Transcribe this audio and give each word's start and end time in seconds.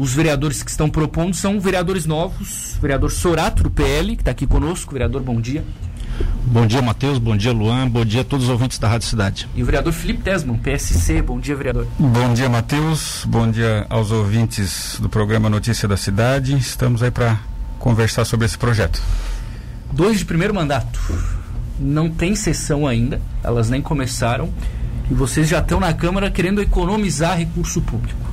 os 0.00 0.14
vereadores 0.14 0.62
que 0.62 0.70
estão 0.70 0.88
propondo 0.88 1.34
são 1.34 1.60
vereadores 1.60 2.06
novos. 2.06 2.78
Vereador 2.80 3.10
Sorato, 3.10 3.64
do 3.64 3.70
PL, 3.70 4.16
que 4.16 4.22
está 4.22 4.30
aqui 4.30 4.46
conosco. 4.46 4.94
Vereador, 4.94 5.22
bom 5.22 5.38
dia. 5.38 5.62
Bom 6.46 6.66
dia, 6.66 6.80
Matheus. 6.80 7.18
Bom 7.18 7.36
dia, 7.36 7.52
Luan. 7.52 7.86
Bom 7.86 8.02
dia 8.02 8.22
a 8.22 8.24
todos 8.24 8.46
os 8.46 8.50
ouvintes 8.50 8.78
da 8.78 8.88
Rádio 8.88 9.06
Cidade. 9.06 9.46
E 9.54 9.62
o 9.62 9.66
vereador 9.66 9.92
Felipe 9.92 10.22
Tesman, 10.22 10.56
PSC. 10.56 11.20
Bom 11.20 11.38
dia, 11.38 11.54
vereador. 11.54 11.86
Bom 11.98 12.32
dia, 12.32 12.48
Matheus. 12.48 13.26
Bom 13.26 13.50
dia 13.50 13.84
aos 13.90 14.10
ouvintes 14.10 14.96
do 14.98 15.10
programa 15.10 15.50
Notícia 15.50 15.86
da 15.86 15.98
Cidade. 15.98 16.56
Estamos 16.56 17.02
aí 17.02 17.10
para 17.10 17.38
conversar 17.78 18.24
sobre 18.24 18.46
esse 18.46 18.56
projeto. 18.56 19.02
Dois 19.92 20.18
de 20.18 20.24
primeiro 20.24 20.54
mandato. 20.54 20.98
Não 21.78 22.08
tem 22.08 22.34
sessão 22.34 22.86
ainda, 22.86 23.20
elas 23.44 23.68
nem 23.68 23.82
começaram. 23.82 24.48
E 25.10 25.14
vocês 25.14 25.46
já 25.46 25.58
estão 25.58 25.78
na 25.78 25.92
Câmara 25.92 26.30
querendo 26.30 26.62
economizar 26.62 27.36
recurso 27.36 27.82
público. 27.82 28.29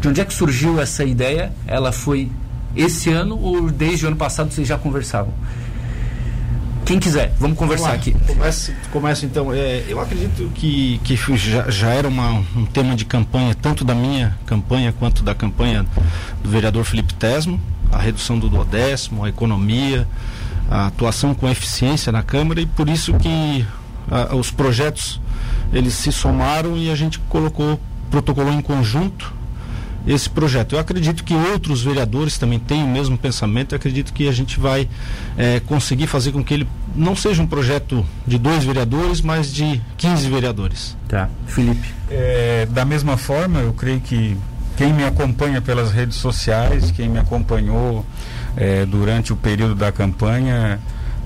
De 0.00 0.08
onde 0.08 0.20
é 0.20 0.24
que 0.24 0.32
surgiu 0.32 0.80
essa 0.80 1.04
ideia? 1.04 1.52
Ela 1.66 1.92
foi 1.92 2.30
esse 2.74 3.10
ano 3.10 3.38
ou 3.38 3.70
desde 3.70 4.04
o 4.04 4.08
ano 4.08 4.16
passado 4.16 4.50
vocês 4.50 4.66
já 4.66 4.78
conversavam? 4.78 5.32
Quem 6.86 6.98
quiser, 6.98 7.32
vamos 7.38 7.56
conversar 7.56 7.90
vamos 7.90 8.08
aqui. 8.08 8.16
Começa, 8.26 8.74
começa 8.90 9.26
então. 9.26 9.52
É, 9.52 9.84
eu 9.86 10.00
acredito 10.00 10.50
que, 10.54 11.00
que 11.04 11.14
já, 11.36 11.70
já 11.70 11.90
era 11.90 12.08
uma, 12.08 12.42
um 12.56 12.64
tema 12.64 12.96
de 12.96 13.04
campanha, 13.04 13.54
tanto 13.54 13.84
da 13.84 13.94
minha 13.94 14.36
campanha 14.46 14.92
quanto 14.98 15.22
da 15.22 15.34
campanha 15.34 15.86
do 16.42 16.48
vereador 16.48 16.84
Felipe 16.84 17.14
Tesmo, 17.14 17.60
a 17.92 17.98
redução 17.98 18.38
do 18.38 18.48
duodécimo, 18.48 19.24
a 19.24 19.28
economia, 19.28 20.08
a 20.68 20.86
atuação 20.86 21.34
com 21.34 21.48
eficiência 21.48 22.10
na 22.10 22.22
Câmara 22.22 22.60
e 22.60 22.66
por 22.66 22.88
isso 22.88 23.14
que 23.14 23.64
a, 24.10 24.34
os 24.34 24.50
projetos 24.50 25.20
eles 25.72 25.94
se 25.94 26.10
somaram 26.10 26.76
e 26.76 26.90
a 26.90 26.94
gente 26.96 27.18
colocou, 27.28 27.78
protocolou 28.10 28.52
em 28.52 28.60
conjunto 28.60 29.39
esse 30.06 30.28
projeto. 30.28 30.74
Eu 30.74 30.78
acredito 30.78 31.22
que 31.24 31.34
outros 31.34 31.82
vereadores 31.82 32.38
também 32.38 32.58
têm 32.58 32.82
o 32.82 32.88
mesmo 32.88 33.18
pensamento. 33.18 33.74
Eu 33.74 33.76
acredito 33.76 34.12
que 34.12 34.28
a 34.28 34.32
gente 34.32 34.58
vai 34.58 34.88
é, 35.36 35.60
conseguir 35.60 36.06
fazer 36.06 36.32
com 36.32 36.42
que 36.42 36.54
ele 36.54 36.68
não 36.94 37.14
seja 37.14 37.42
um 37.42 37.46
projeto 37.46 38.04
de 38.26 38.38
dois 38.38 38.64
vereadores, 38.64 39.20
mas 39.20 39.52
de 39.52 39.80
15 39.96 40.28
vereadores. 40.28 40.96
Tá. 41.08 41.28
Felipe. 41.46 41.88
É, 42.10 42.66
da 42.70 42.84
mesma 42.84 43.16
forma, 43.16 43.60
eu 43.60 43.72
creio 43.72 44.00
que 44.00 44.36
quem 44.76 44.92
me 44.92 45.04
acompanha 45.04 45.60
pelas 45.60 45.92
redes 45.92 46.16
sociais, 46.16 46.90
quem 46.90 47.08
me 47.08 47.18
acompanhou 47.18 48.04
é, 48.56 48.86
durante 48.86 49.32
o 49.32 49.36
período 49.36 49.74
da 49.74 49.92
campanha, 49.92 50.80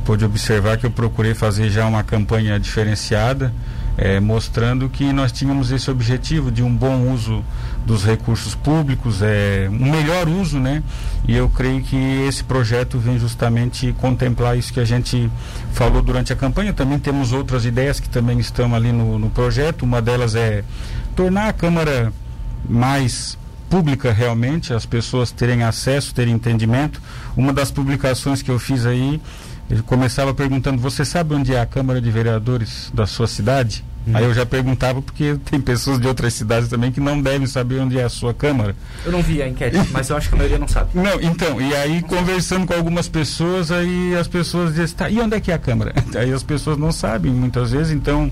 pôde 0.05 0.25
observar 0.25 0.77
que 0.77 0.85
eu 0.85 0.91
procurei 0.91 1.35
fazer 1.35 1.71
já 1.71 1.87
uma 1.87 2.03
campanha 2.03 2.59
diferenciada 2.59 3.53
é, 3.97 4.19
mostrando 4.19 4.89
que 4.89 5.13
nós 5.13 5.31
tínhamos 5.31 5.71
esse 5.71 5.91
objetivo 5.91 6.51
de 6.51 6.63
um 6.63 6.75
bom 6.75 7.13
uso 7.13 7.45
dos 7.87 8.05
recursos 8.05 8.55
públicos, 8.55 9.21
é, 9.23 9.69
um 9.71 9.91
melhor 9.91 10.29
uso, 10.29 10.59
né? 10.59 10.83
E 11.29 11.37
eu 11.37 11.49
creio 11.49 11.83
que 11.83 11.97
esse 12.27 12.43
projeto 12.43 12.99
vem 12.99 13.19
justamente 13.19 13.95
contemplar 14.01 14.59
isso 14.59 14.73
que 14.73 14.81
a 14.81 14.85
gente 14.85 15.31
falou 15.73 16.03
durante 16.03 16.33
a 16.33 16.37
campanha. 16.37 16.73
Também 16.73 16.99
temos 16.99 17.33
outras 17.33 17.65
ideias 17.65 18.01
que 18.01 18.09
também 18.09 18.39
estão 18.39 18.75
ali 18.75 18.91
no, 18.91 19.19
no 19.19 19.31
projeto. 19.31 19.83
Uma 19.83 20.03
delas 20.03 20.35
é 20.35 20.65
tornar 21.15 21.49
a 21.49 21.53
Câmara 21.53 22.13
mais 22.69 23.39
pública 23.69 24.13
realmente, 24.13 24.73
as 24.73 24.87
pessoas 24.87 25.31
terem 25.31 25.63
acesso, 25.63 26.15
terem 26.15 26.35
entendimento. 26.35 27.01
Uma 27.37 27.53
das 27.53 27.71
publicações 27.71 28.41
que 28.41 28.51
eu 28.51 28.59
fiz 28.59 28.87
aí 28.87 29.21
ele 29.71 29.83
começava 29.83 30.35
perguntando: 30.35 30.81
Você 30.81 31.05
sabe 31.05 31.35
onde 31.35 31.55
é 31.55 31.61
a 31.61 31.67
Câmara 31.67 32.01
de 32.01 32.11
Vereadores 32.11 32.91
da 32.93 33.07
sua 33.07 33.27
cidade? 33.27 33.85
Hum. 34.07 34.13
Aí 34.15 34.25
eu 34.25 34.35
já 34.35 34.45
perguntava 34.45 35.01
porque 35.01 35.37
tem 35.51 35.59
pessoas 35.59 35.99
de 35.99 36.07
outras 36.07 36.35
cidades 36.35 36.69
também 36.69 36.93
que 36.93 37.01
não 37.01 37.21
devem 37.21 37.47
saber 37.47 37.81
onde 37.81 37.99
é 37.99 38.05
a 38.05 38.09
sua 38.09 38.35
Câmara. 38.35 38.77
Eu 39.05 39.11
não 39.11 39.23
vi 39.23 39.43
a 39.43 39.49
enquete, 39.49 39.79
mas 39.93 40.11
eu 40.11 40.17
acho 40.17 40.29
que 40.29 40.35
a 40.35 40.39
maioria 40.39 40.59
não 40.59 40.69
sabe. 40.69 40.91
Não, 40.95 41.21
então, 41.21 41.61
e 41.61 41.75
aí 41.75 42.03
conversando 42.03 42.67
com 42.67 42.75
algumas 42.75 43.09
pessoas, 43.09 43.71
aí 43.71 44.15
as 44.15 44.29
pessoas 44.29 44.75
dizem: 44.75 44.97
tá, 44.97 45.09
e 45.09 45.19
onde 45.21 45.37
é 45.37 45.41
que 45.41 45.51
é 45.51 45.55
a 45.55 45.59
Câmara? 45.59 45.95
Aí 46.15 46.33
as 46.33 46.43
pessoas 46.43 46.77
não 46.79 46.93
sabem 46.93 47.33
muitas 47.33 47.73
vezes, 47.73 47.93
então 47.93 48.31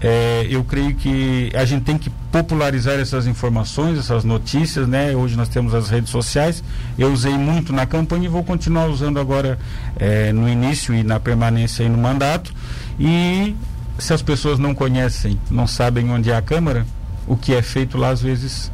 é, 0.00 0.46
eu 0.50 0.62
creio 0.64 0.94
que 0.94 1.50
a 1.54 1.64
gente 1.64 1.84
tem 1.84 1.96
que 1.96 2.10
popularizar 2.34 2.98
essas 2.98 3.28
informações, 3.28 3.96
essas 3.96 4.24
notícias, 4.24 4.88
né? 4.88 5.14
Hoje 5.14 5.36
nós 5.36 5.48
temos 5.48 5.72
as 5.72 5.88
redes 5.88 6.10
sociais. 6.10 6.64
Eu 6.98 7.12
usei 7.12 7.38
muito 7.38 7.72
na 7.72 7.86
campanha 7.86 8.24
e 8.24 8.28
vou 8.28 8.42
continuar 8.42 8.88
usando 8.88 9.20
agora 9.20 9.56
é, 9.94 10.32
no 10.32 10.48
início 10.48 10.92
e 10.92 11.04
na 11.04 11.20
permanência 11.20 11.84
e 11.84 11.88
no 11.88 11.96
mandato. 11.96 12.52
E 12.98 13.54
se 14.00 14.12
as 14.12 14.20
pessoas 14.20 14.58
não 14.58 14.74
conhecem, 14.74 15.38
não 15.48 15.68
sabem 15.68 16.10
onde 16.10 16.28
é 16.28 16.36
a 16.36 16.42
Câmara, 16.42 16.84
o 17.24 17.36
que 17.36 17.54
é 17.54 17.62
feito 17.62 17.96
lá 17.96 18.08
às 18.08 18.20
vezes 18.20 18.68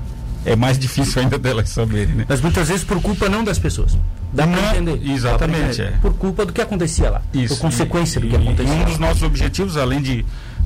é 0.47 0.57
mais 0.57 0.79
difícil 0.79 1.21
ainda 1.21 1.39
delas 1.39 1.69
saberem. 1.69 2.15
Né? 2.15 2.25
Mas 2.27 2.41
muitas 2.41 2.67
vezes 2.67 2.83
por 2.83 2.99
culpa 3.03 3.29
não 3.29 3.45
das 3.45 3.59
pessoas. 3.59 3.95
Dá 4.33 4.47
para 4.47 4.79
entender. 4.79 5.07
Exatamente. 5.07 5.83
É. 5.83 5.91
Por 6.01 6.15
culpa 6.15 6.47
do 6.47 6.53
que 6.55 6.63
acontecia 6.63 7.11
lá. 7.11 7.21
Isso. 7.35 7.57
Por 7.57 7.61
consequência 7.61 8.21
e, 8.21 8.23
do 8.23 8.29
que 8.29 8.37
acontecia. 8.37 8.75
E 8.75 8.79
um 8.79 8.85
dos 8.85 8.97
nossos 8.97 9.23
objetivos, 9.23 9.77
além 9.77 10.01
de 10.01 10.25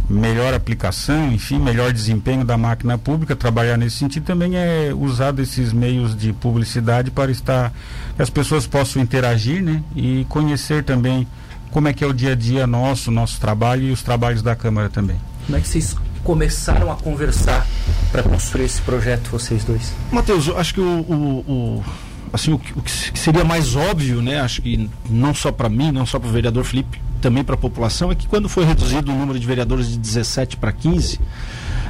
melhor 0.08 0.52
aplicação, 0.52 1.32
enfim, 1.32 1.58
melhor 1.58 1.92
desempenho 1.92 2.44
da 2.44 2.56
máquina 2.56 2.98
pública, 2.98 3.34
trabalhar 3.34 3.76
nesse 3.76 3.96
sentido 3.96 4.24
também 4.24 4.56
é 4.56 4.92
usar 4.94 5.32
desses 5.32 5.72
meios 5.72 6.16
de 6.16 6.32
publicidade 6.32 7.10
para 7.10 7.30
estar 7.30 7.72
que 8.14 8.22
as 8.22 8.30
pessoas 8.30 8.66
possam 8.66 9.02
interagir, 9.02 9.62
né, 9.62 9.82
e 9.96 10.26
conhecer 10.28 10.84
também 10.84 11.26
como 11.70 11.88
é 11.88 11.92
que 11.92 12.04
é 12.04 12.06
o 12.06 12.12
dia 12.12 12.32
a 12.32 12.34
dia 12.34 12.66
nosso, 12.66 13.10
nosso 13.10 13.40
trabalho 13.40 13.84
e 13.84 13.90
os 13.90 14.02
trabalhos 14.02 14.42
da 14.42 14.54
Câmara 14.54 14.88
também. 14.88 15.16
Como 15.46 15.58
é 15.58 15.60
que 15.60 15.68
vocês 15.68 15.96
começaram 16.22 16.90
a 16.90 16.96
conversar 16.96 17.66
para 18.12 18.22
construir 18.22 18.64
esse 18.64 18.80
projeto, 18.80 19.28
vocês 19.30 19.64
dois? 19.64 19.92
Matheus, 20.12 20.46
eu 20.46 20.58
acho 20.58 20.74
que 20.74 20.80
o, 20.80 21.00
o, 21.00 21.44
o 21.46 21.84
assim 22.32 22.52
o 22.52 22.58
que, 22.58 22.72
o 22.78 22.82
que, 22.82 22.90
seria 23.18 23.44
mais 23.44 23.76
óbvio, 23.76 24.22
né? 24.22 24.40
Acho 24.40 24.62
que 24.62 24.88
não 25.08 25.34
só 25.34 25.50
para 25.52 25.68
mim, 25.68 25.90
não 25.90 26.06
só 26.06 26.18
para 26.18 26.28
o 26.28 26.32
vereador 26.32 26.64
Felipe, 26.64 27.00
também 27.24 27.42
para 27.42 27.54
a 27.54 27.58
população, 27.58 28.12
é 28.12 28.14
que 28.14 28.26
quando 28.26 28.50
foi 28.50 28.66
reduzido 28.66 29.10
o 29.10 29.14
número 29.14 29.38
de 29.38 29.46
vereadores 29.46 29.90
de 29.90 29.96
17 29.96 30.58
para 30.58 30.70
15, 30.70 31.18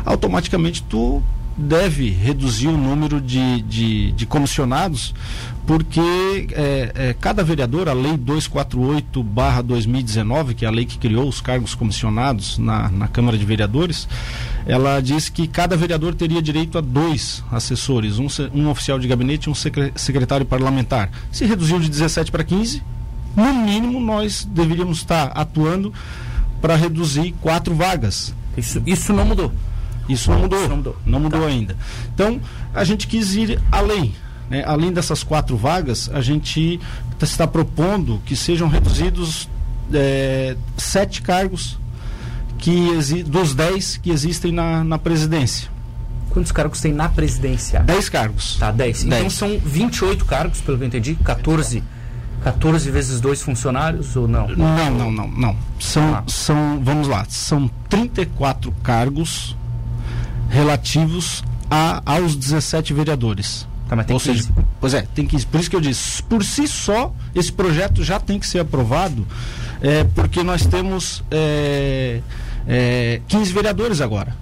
automaticamente 0.07 0.81
tu 0.81 1.21
deve 1.57 2.09
reduzir 2.09 2.69
o 2.69 2.77
número 2.77 3.21
de, 3.21 3.63
de, 3.63 4.13
de 4.13 4.27
comissionados, 4.27 5.13
porque 5.67 6.47
é, 6.53 6.93
é, 6.95 7.13
cada 7.15 7.43
vereador, 7.43 7.89
a 7.89 7.93
lei 7.93 8.17
248-2019, 8.17 10.55
que 10.55 10.65
é 10.65 10.69
a 10.69 10.71
lei 10.71 10.85
que 10.85 10.99
criou 10.99 11.29
os 11.29 11.41
cargos 11.41 11.75
comissionados 11.75 12.57
na, 12.57 12.89
na 12.89 13.09
Câmara 13.09 13.37
de 13.37 13.45
Vereadores, 13.45 14.07
ela 14.67 15.01
diz 15.01 15.29
que 15.29 15.49
cada 15.49 15.77
vereador 15.77 16.15
teria 16.15 16.41
direito 16.41 16.79
a 16.79 16.81
dois 16.81 17.43
assessores, 17.51 18.21
um, 18.21 18.29
um 18.55 18.71
oficial 18.71 19.01
de 19.01 19.09
gabinete 19.09 19.49
e 19.49 19.51
um 19.51 19.55
secretário 19.55 20.47
parlamentar. 20.47 21.11
Se 21.33 21.45
reduziu 21.45 21.81
de 21.81 21.89
17 21.89 22.31
para 22.31 22.45
15, 22.45 22.94
no 23.37 23.53
mínimo 23.53 24.01
nós 24.01 24.45
deveríamos 24.45 24.99
estar 24.99 25.29
atuando 25.29 25.93
para 26.61 26.77
reduzir 26.77 27.35
quatro 27.41 27.75
vagas. 27.75 28.35
Isso, 28.57 28.83
isso 28.87 29.13
não 29.13 29.25
mudou. 29.25 29.53
Isso 30.09 30.31
não 30.31 30.41
mudou. 30.41 30.59
Isso 30.59 30.69
não 30.69 30.77
mudou, 30.77 30.97
não 31.05 31.21
mudou 31.21 31.41
tá. 31.41 31.47
ainda. 31.47 31.77
Então, 32.15 32.41
a 32.75 32.85
gente 32.85 33.07
quis 33.07 33.35
ir 33.35 33.61
além. 33.73 34.15
Né? 34.49 34.63
Além 34.67 34.93
dessas 34.93 35.23
quatro 35.23 35.57
vagas, 35.57 36.11
a 36.13 36.21
gente 36.21 36.81
está 37.21 37.47
propondo 37.47 38.21
que 38.25 38.37
sejam 38.37 38.69
reduzidos 38.69 39.49
é, 39.93 40.57
sete 40.77 41.23
cargos 41.23 41.79
que 42.59 43.23
dos 43.25 43.55
dez 43.55 43.97
que 43.97 44.11
existem 44.11 44.53
na, 44.53 44.85
na 44.85 44.99
presidência. 44.99 45.69
Quantos 46.31 46.51
cargos 46.51 46.81
tem 46.81 46.93
na 46.93 47.09
presidência? 47.09 47.81
Dez 47.81 48.09
cargos. 48.09 48.57
Tá, 48.57 48.71
dez. 48.71 49.05
Então 49.05 49.31
são 49.31 49.59
28 49.59 50.25
cargos, 50.25 50.61
pelo 50.61 50.77
que 50.79 50.85
eu 50.85 50.89
entendi, 50.89 51.15
14 51.17 51.83
14 52.45 52.91
vezes 52.91 53.21
dois 53.21 53.41
funcionários 53.41 54.15
ou 54.17 54.29
não? 54.29 54.47
Não, 54.49 54.91
não, 54.91 55.11
não, 55.11 55.29
não. 55.29 55.57
São, 55.81 56.15
ah. 56.15 56.23
são 56.27 56.79
vamos 56.83 57.09
lá, 57.09 57.25
são 57.27 57.71
34 57.89 58.71
cargos 58.83 59.57
relativos 60.51 61.43
a, 61.71 62.03
aos 62.05 62.37
17 62.37 62.93
vereadores. 62.93 63.67
Tá, 63.89 63.97
mas 63.97 64.05
tem 64.05 64.15
Ou 64.15 64.21
15. 64.21 64.43
seja, 64.43 64.55
pois 64.79 64.93
é, 64.93 65.03
tem 65.15 65.27
15. 65.27 65.47
Por 65.47 65.59
isso 65.59 65.71
que 65.71 65.77
eu 65.77 65.81
disse, 65.81 66.23
por 66.23 66.45
si 66.45 66.69
só, 66.69 67.15
esse 67.35 67.51
projeto 67.51 68.05
já 68.05 68.21
tem 68.21 68.39
que 68.39 68.47
ser 68.47 68.59
aprovado, 68.59 69.27
é, 69.81 70.05
porque 70.05 70.43
nós 70.43 70.67
temos 70.67 71.25
é, 71.31 72.21
é, 72.67 73.23
15 73.27 73.53
vereadores 73.55 74.03
agora. 74.03 74.37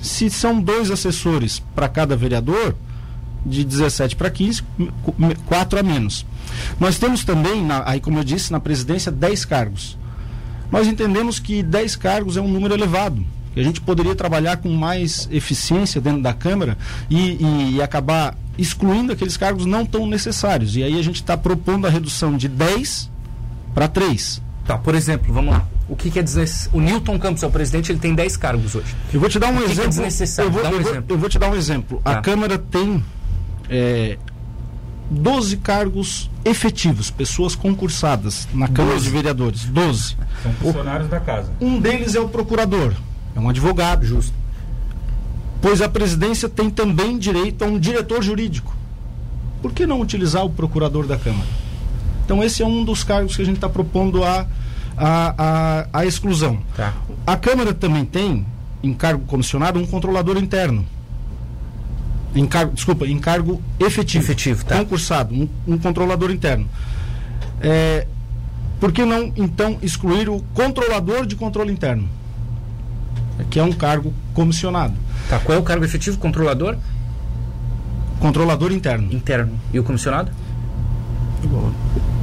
Se 0.00 0.30
são 0.30 0.58
dois 0.60 0.90
assessores 0.90 1.62
para 1.74 1.86
cada 1.88 2.16
vereador, 2.16 2.74
de 3.44 3.64
17 3.64 4.16
para 4.16 4.30
15, 4.30 4.62
4 5.46 5.78
a 5.78 5.82
menos. 5.82 6.24
Nós 6.78 6.98
temos 6.98 7.24
também, 7.24 7.64
na, 7.64 7.82
aí 7.88 8.00
como 8.00 8.18
eu 8.18 8.24
disse, 8.24 8.52
na 8.52 8.60
presidência 8.60 9.10
10 9.10 9.44
cargos. 9.44 9.98
Nós 10.70 10.86
entendemos 10.86 11.38
que 11.38 11.62
10 11.62 11.96
cargos 11.96 12.36
é 12.36 12.40
um 12.40 12.48
número 12.48 12.74
elevado. 12.74 13.24
Que 13.52 13.60
a 13.60 13.62
gente 13.62 13.80
poderia 13.80 14.14
trabalhar 14.14 14.56
com 14.56 14.70
mais 14.70 15.28
eficiência 15.30 16.00
dentro 16.00 16.22
da 16.22 16.32
Câmara 16.32 16.78
e, 17.10 17.32
e, 17.34 17.74
e 17.74 17.82
acabar 17.82 18.34
excluindo 18.56 19.12
aqueles 19.12 19.36
cargos 19.36 19.66
não 19.66 19.84
tão 19.84 20.06
necessários. 20.06 20.74
E 20.76 20.82
aí 20.82 20.98
a 20.98 21.02
gente 21.02 21.16
está 21.16 21.36
propondo 21.36 21.86
a 21.86 21.90
redução 21.90 22.36
de 22.36 22.48
10 22.48 23.10
para 23.74 23.88
3. 23.88 24.40
Tá, 24.66 24.78
por 24.78 24.94
exemplo, 24.94 25.32
vamos 25.32 25.52
lá. 25.52 25.66
O 25.88 25.96
que, 25.96 26.10
quer 26.10 26.22
dizer? 26.22 26.48
O 26.72 26.80
Newton 26.80 27.18
Campos 27.18 27.42
é 27.42 27.46
o 27.46 27.50
presidente, 27.50 27.92
ele 27.92 27.98
tem 27.98 28.14
10 28.14 28.36
cargos 28.38 28.74
hoje. 28.74 28.94
Eu 29.12 29.20
vou 29.20 29.28
te 29.28 29.38
dar 29.38 29.48
um 29.48 29.58
exemplo. 29.58 29.74
Que 29.74 29.80
é 29.80 29.88
desnecessário? 29.88 30.48
Eu 30.48 30.52
vou, 30.52 30.62
um 30.62 30.74
eu, 30.74 30.80
exemplo. 30.80 31.04
Vou, 31.08 31.16
eu 31.16 31.18
vou 31.18 31.28
te 31.28 31.38
dar 31.38 31.50
um 31.50 31.54
exemplo. 31.54 32.00
Tá. 32.02 32.12
A 32.12 32.20
Câmara 32.22 32.56
tem 32.56 33.04
é, 33.68 34.16
12 35.10 35.58
cargos 35.58 36.30
efetivos, 36.44 37.10
pessoas 37.10 37.54
concursadas 37.54 38.48
na 38.52 38.68
Câmara 38.68 38.98
de 38.98 39.08
Vereadores. 39.08 39.64
12. 39.64 40.16
São 40.42 40.52
funcionários 40.54 41.08
da 41.08 41.20
casa. 41.20 41.52
Um 41.60 41.80
deles 41.80 42.14
é 42.14 42.20
o 42.20 42.28
procurador, 42.28 42.94
é 43.34 43.40
um 43.40 43.48
advogado. 43.48 44.04
Justo. 44.04 44.34
Pois 45.60 45.80
a 45.80 45.88
presidência 45.88 46.48
tem 46.48 46.68
também 46.68 47.16
direito 47.16 47.62
a 47.62 47.66
um 47.66 47.78
diretor 47.78 48.22
jurídico. 48.22 48.74
Por 49.62 49.72
que 49.72 49.86
não 49.86 50.00
utilizar 50.00 50.44
o 50.44 50.50
procurador 50.50 51.06
da 51.06 51.16
Câmara? 51.16 51.48
Então, 52.24 52.42
esse 52.42 52.62
é 52.62 52.66
um 52.66 52.84
dos 52.84 53.04
cargos 53.04 53.36
que 53.36 53.42
a 53.42 53.44
gente 53.44 53.56
está 53.56 53.68
propondo 53.68 54.24
a, 54.24 54.46
a, 54.96 55.34
a, 55.38 56.00
a 56.00 56.06
exclusão. 56.06 56.58
Tá. 56.76 56.92
A 57.24 57.36
Câmara 57.36 57.72
também 57.72 58.04
tem, 58.04 58.44
em 58.82 58.92
cargo 58.92 59.24
comissionado, 59.24 59.78
um 59.78 59.86
controlador 59.86 60.36
interno. 60.36 60.84
Encargo, 62.34 62.72
desculpa, 62.72 63.06
encargo 63.06 63.62
efetivo. 63.78 64.24
Efetivo, 64.24 64.64
tá. 64.64 64.78
Concursado, 64.78 65.34
um, 65.34 65.48
um 65.66 65.78
controlador 65.78 66.30
interno. 66.30 66.66
É, 67.60 68.06
por 68.80 68.90
que 68.90 69.04
não, 69.04 69.32
então, 69.36 69.78
excluir 69.82 70.28
o 70.28 70.42
controlador 70.54 71.26
de 71.26 71.36
controle 71.36 71.72
interno? 71.72 72.08
Que 73.50 73.58
é 73.58 73.62
um 73.62 73.72
cargo 73.72 74.12
comissionado. 74.34 74.94
Tá. 75.28 75.38
Qual 75.40 75.56
é 75.56 75.60
o 75.60 75.62
cargo 75.62 75.84
efetivo? 75.84 76.18
Controlador 76.18 76.76
Controlador 78.22 78.70
interno. 78.70 79.12
interno. 79.12 79.60
E 79.72 79.80
o 79.80 79.84
comissionado? 79.84 80.30
Vou 81.42 81.72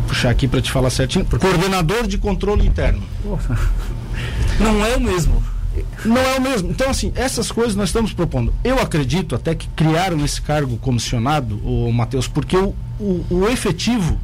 puxar 0.07 0.29
aqui 0.29 0.47
para 0.47 0.61
te 0.61 0.71
falar 0.71 0.89
certinho. 0.89 1.25
Coordenador 1.25 2.07
de 2.07 2.17
controle 2.17 2.65
interno. 2.65 3.03
Não 4.59 4.85
é 4.85 4.95
o 4.95 5.01
mesmo. 5.01 5.43
Não 6.03 6.17
é 6.17 6.37
o 6.37 6.41
mesmo. 6.41 6.71
Então, 6.71 6.89
assim, 6.89 7.11
essas 7.15 7.51
coisas 7.51 7.75
nós 7.75 7.89
estamos 7.89 8.11
propondo. 8.13 8.53
Eu 8.63 8.79
acredito 8.79 9.35
até 9.35 9.53
que 9.55 9.67
criaram 9.75 10.23
esse 10.25 10.41
cargo 10.41 10.77
comissionado, 10.77 11.55
o 11.63 11.91
Matheus, 11.93 12.27
porque 12.27 12.57
o, 12.57 12.73
o, 12.99 13.25
o 13.29 13.47
efetivo 13.47 14.17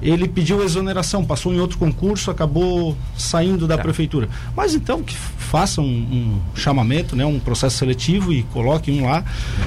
ele 0.00 0.28
pediu 0.28 0.62
exoneração, 0.62 1.24
passou 1.24 1.52
em 1.52 1.58
outro 1.58 1.76
concurso, 1.76 2.30
acabou 2.30 2.96
saindo 3.16 3.66
da 3.66 3.76
Tá. 3.76 3.82
prefeitura. 3.82 4.28
Mas 4.56 4.72
então 4.72 5.02
que 5.02 5.12
façam 5.16 5.84
um, 5.84 6.38
um 6.54 6.56
chamamento, 6.56 7.16
né, 7.16 7.24
um 7.26 7.40
processo 7.40 7.76
seletivo 7.78 8.32
e 8.32 8.44
coloquem 8.44 9.02
um 9.02 9.06
lá. 9.10 9.24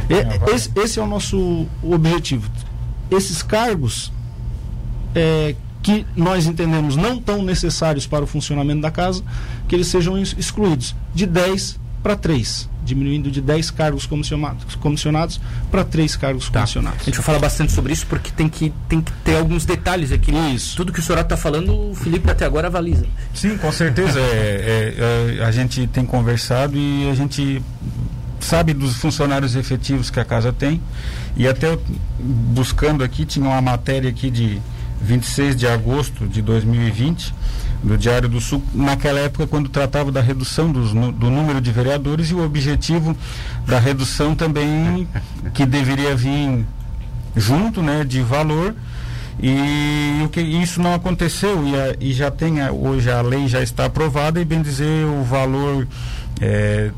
E- 0.09 0.51
esse, 0.53 0.71
esse 0.75 0.99
é 0.99 1.03
o 1.03 1.07
nosso 1.07 1.67
objetivo. 1.83 2.49
Esses 3.11 3.43
cargos 3.43 4.09
é, 5.13 5.53
que 5.83 6.05
nós 6.15 6.45
entendemos 6.45 6.95
não 6.95 7.19
tão 7.19 7.41
necessários 7.43 8.07
para 8.07 8.23
o 8.23 8.27
funcionamento 8.27 8.79
da 8.81 8.89
casa, 8.91 9.21
que 9.71 9.75
eles 9.77 9.87
sejam 9.87 10.17
ex- 10.17 10.35
excluídos 10.37 10.93
de 11.15 11.25
10 11.25 11.79
para 12.03 12.13
3, 12.17 12.67
diminuindo 12.83 13.31
de 13.31 13.39
10 13.39 13.71
cargos 13.71 14.05
comissionados, 14.05 14.75
comissionados 14.75 15.39
para 15.71 15.85
3 15.85 16.13
cargos 16.17 16.49
Tá. 16.49 16.59
A 16.59 16.61
comissionados. 16.63 17.05
gente 17.05 17.13
vai 17.15 17.23
falar 17.23 17.39
bastante 17.39 17.71
sobre 17.71 17.93
isso 17.93 18.05
porque 18.05 18.31
tem 18.31 18.49
que, 18.49 18.73
tem 18.89 18.99
que 18.99 19.13
ter 19.23 19.37
alguns 19.37 19.63
detalhes 19.63 20.11
aqui. 20.11 20.29
Isso. 20.53 20.75
Tudo 20.75 20.91
que 20.91 20.99
o 20.99 21.01
senhor 21.01 21.19
está 21.21 21.37
falando, 21.37 21.91
o 21.91 21.95
Felipe 21.95 22.29
até 22.29 22.43
agora 22.43 22.67
avaliza. 22.67 23.05
Sim, 23.33 23.57
com 23.57 23.71
certeza. 23.71 24.19
é, 24.19 25.35
é, 25.39 25.39
é, 25.39 25.45
a 25.45 25.51
gente 25.51 25.87
tem 25.87 26.05
conversado 26.05 26.77
e 26.77 27.09
a 27.09 27.15
gente 27.15 27.61
sabe 28.41 28.73
dos 28.73 28.97
funcionários 28.97 29.55
efetivos 29.55 30.09
que 30.09 30.19
a 30.19 30.25
casa 30.25 30.51
tem. 30.51 30.81
E 31.37 31.47
até 31.47 31.77
buscando 32.19 33.05
aqui, 33.05 33.23
tinha 33.23 33.45
uma 33.47 33.61
matéria 33.61 34.09
aqui 34.09 34.29
de 34.29 34.59
26 35.03 35.55
de 35.55 35.67
agosto 35.67 36.27
de 36.27 36.41
2020, 36.41 37.33
do 37.83 37.97
Diário 37.97 38.29
do 38.29 38.39
Sul, 38.39 38.61
naquela 38.73 39.19
época 39.19 39.47
quando 39.47 39.67
tratava 39.69 40.11
da 40.11 40.21
redução 40.21 40.71
dos 40.71 40.91
do 40.93 41.29
número 41.29 41.59
de 41.59 41.71
vereadores 41.71 42.29
e 42.29 42.33
o 42.35 42.43
objetivo 42.45 43.15
da 43.65 43.79
redução 43.79 44.35
também 44.35 45.07
que 45.53 45.65
deveria 45.65 46.15
vir 46.15 46.65
junto, 47.35 47.81
né, 47.81 48.03
de 48.03 48.21
valor. 48.21 48.75
E 49.41 50.21
o 50.23 50.29
que 50.29 50.41
isso 50.41 50.79
não 50.81 50.93
aconteceu 50.93 51.65
e, 51.67 51.75
a- 51.75 51.95
e 51.99 52.13
já 52.13 52.29
tem 52.29 52.61
a- 52.61 52.71
hoje 52.71 53.09
a 53.09 53.21
lei 53.21 53.47
já 53.47 53.61
está 53.63 53.85
aprovada 53.85 54.39
e 54.39 54.45
bem 54.45 54.61
dizer 54.61 55.05
o 55.05 55.23
valor 55.23 55.87
eh, 56.39 56.91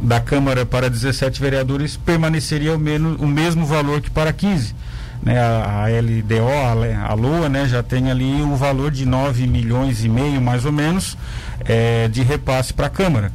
da 0.00 0.18
Câmara 0.20 0.66
para 0.66 0.90
17 0.90 1.40
vereadores 1.40 1.96
permaneceria 1.96 2.74
o, 2.74 2.78
menos, 2.78 3.20
o 3.20 3.26
mesmo 3.26 3.64
valor 3.64 4.00
que 4.00 4.10
para 4.10 4.32
15. 4.32 4.74
Né, 5.22 5.38
a, 5.40 5.86
LDO, 5.88 6.48
a, 6.48 7.12
a 7.12 7.48
né, 7.48 7.66
já 7.66 7.82
tem 7.82 8.10
ali 8.10 8.42
o 8.42 8.56
valor 8.56 8.90
de 8.90 9.06
9 9.06 9.46
milhões 9.46 10.04
e 10.04 10.08
meio, 10.08 10.40
mais 10.40 10.64
ou 10.66 10.72
menos, 10.72 11.16
eh, 11.64 12.08
de 12.08 12.22
repasse 12.22 12.74
para 12.74 12.88
a 12.88 12.90
Câmara. 12.90 13.32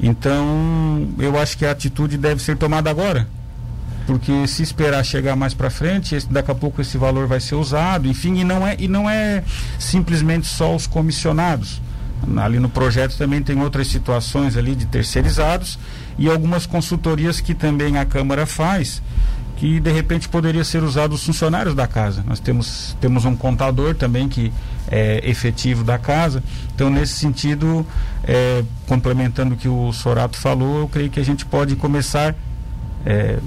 Então, 0.00 1.08
eu 1.18 1.38
acho 1.38 1.56
que 1.56 1.64
a 1.66 1.70
atitude 1.70 2.16
deve 2.18 2.42
ser 2.42 2.56
tomada 2.56 2.90
agora 2.90 3.26
porque 4.06 4.46
se 4.46 4.62
esperar 4.62 5.04
chegar 5.04 5.36
mais 5.36 5.52
para 5.52 5.68
frente, 5.68 6.14
esse- 6.14 6.26
daqui 6.32 6.50
a 6.50 6.54
pouco 6.54 6.80
esse 6.80 6.96
valor 6.96 7.26
vai 7.26 7.40
ser 7.40 7.56
usado, 7.56 8.08
enfim, 8.08 8.38
e 8.38 8.42
não 8.44 8.66
é 8.66 8.74
e 8.78 8.88
não 8.88 9.08
é 9.08 9.44
simplesmente 9.78 10.46
só 10.46 10.74
os 10.74 10.86
comissionados. 10.86 11.78
Ali 12.38 12.58
no 12.58 12.70
projeto 12.70 13.18
também 13.18 13.42
tem 13.42 13.60
outras 13.60 13.86
situações 13.88 14.56
ali 14.56 14.74
de 14.74 14.86
terceirizados 14.86 15.78
e 16.18 16.26
algumas 16.26 16.64
consultorias 16.64 17.38
que 17.42 17.52
também 17.52 17.98
a 17.98 18.06
Câmara 18.06 18.46
faz, 18.46 19.02
que 19.58 19.80
de 19.80 19.90
repente 19.90 20.28
poderia 20.28 20.62
ser 20.62 20.84
usado 20.84 21.14
os 21.14 21.24
funcionários 21.24 21.74
da 21.74 21.86
casa. 21.86 22.22
Nós 22.24 22.38
temos 22.38 22.96
temos 23.00 23.24
um 23.24 23.34
contador 23.34 23.94
também 23.94 24.28
que 24.28 24.52
é 24.88 25.20
efetivo 25.28 25.82
da 25.82 25.98
casa. 25.98 26.42
Então 26.74 26.88
nesse 26.88 27.14
sentido, 27.14 27.84
é, 28.22 28.62
complementando 28.86 29.54
o 29.54 29.56
que 29.56 29.68
o 29.68 29.92
Sorato 29.92 30.38
falou, 30.38 30.78
eu 30.78 30.88
creio 30.88 31.10
que 31.10 31.18
a 31.18 31.24
gente 31.24 31.44
pode 31.44 31.74
começar 31.74 32.36
é, 33.04 33.40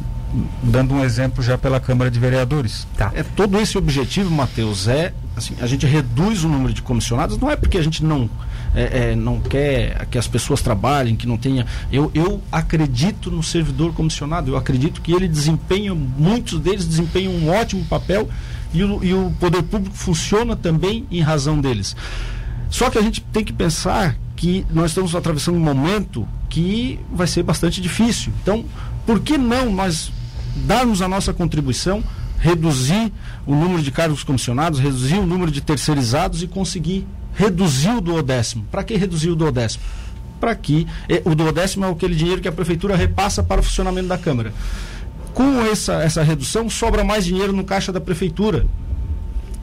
dando 0.61 0.93
um 0.93 1.03
exemplo 1.03 1.41
já 1.41 1.57
pela 1.57 1.79
Câmara 1.79 2.11
de 2.11 2.19
Vereadores. 2.19 2.85
Tá. 2.97 3.11
É 3.15 3.23
todo 3.23 3.57
esse 3.57 3.77
objetivo, 3.77 4.29
Matheus, 4.29 4.89
é 4.89 5.13
assim, 5.35 5.55
a 5.61 5.67
gente 5.67 5.85
reduz 5.85 6.43
o 6.43 6.49
número 6.49 6.73
de 6.73 6.81
comissionados, 6.81 7.37
não 7.37 7.49
é 7.49 7.55
porque 7.55 7.77
a 7.77 7.83
gente 7.83 8.03
não 8.03 8.29
é, 8.73 9.11
é, 9.11 9.15
não 9.15 9.39
quer 9.39 10.05
que 10.07 10.17
as 10.17 10.27
pessoas 10.27 10.61
trabalhem, 10.61 11.15
que 11.15 11.27
não 11.27 11.37
tenha. 11.37 11.65
Eu, 11.91 12.11
eu 12.13 12.41
acredito 12.51 13.29
no 13.29 13.43
servidor 13.43 13.93
comissionado, 13.93 14.51
eu 14.51 14.57
acredito 14.57 15.01
que 15.01 15.11
ele 15.11 15.27
desempenha, 15.27 15.93
muitos 15.93 16.59
deles 16.59 16.85
desempenham 16.85 17.33
um 17.33 17.49
ótimo 17.49 17.83
papel 17.85 18.29
e 18.73 18.83
o, 18.83 19.03
e 19.03 19.13
o 19.13 19.31
poder 19.39 19.63
público 19.63 19.95
funciona 19.95 20.55
também 20.55 21.05
em 21.11 21.21
razão 21.21 21.59
deles. 21.59 21.95
Só 22.69 22.89
que 22.89 22.97
a 22.97 23.01
gente 23.01 23.21
tem 23.21 23.43
que 23.43 23.51
pensar 23.51 24.15
que 24.35 24.65
nós 24.71 24.91
estamos 24.91 25.13
atravessando 25.13 25.57
um 25.57 25.61
momento 25.61 26.27
que 26.49 26.99
vai 27.11 27.27
ser 27.27 27.43
bastante 27.43 27.81
difícil. 27.81 28.31
Então, 28.41 28.65
por 29.05 29.19
que 29.19 29.37
não 29.37 29.71
nós 29.71 30.11
darmos 30.65 31.01
a 31.01 31.07
nossa 31.07 31.33
contribuição, 31.33 32.03
reduzir 32.41 33.13
o 33.45 33.53
número 33.53 33.83
de 33.83 33.91
cargos 33.91 34.23
comissionados, 34.23 34.79
reduzir 34.79 35.19
o 35.19 35.25
número 35.25 35.51
de 35.51 35.61
terceirizados 35.61 36.41
e 36.41 36.47
conseguir 36.47 37.07
reduzir 37.33 37.91
o 37.91 38.01
duodécimo? 38.01 38.65
Para 38.71 38.83
que 38.83 38.97
reduzir 38.97 39.29
o 39.29 39.35
duodécimo? 39.35 39.83
Para 40.39 40.55
que 40.55 40.87
eh, 41.07 41.21
o 41.23 41.35
duodécimo 41.35 41.85
é 41.85 41.91
aquele 41.91 42.15
dinheiro 42.15 42.41
que 42.41 42.47
a 42.47 42.51
prefeitura 42.51 42.95
repassa 42.95 43.43
para 43.43 43.61
o 43.61 43.63
funcionamento 43.63 44.07
da 44.07 44.17
Câmara. 44.17 44.51
Com 45.35 45.61
essa, 45.61 46.01
essa 46.01 46.23
redução, 46.23 46.67
sobra 46.67 47.03
mais 47.03 47.23
dinheiro 47.23 47.53
no 47.53 47.63
caixa 47.63 47.91
da 47.91 48.01
prefeitura 48.01 48.65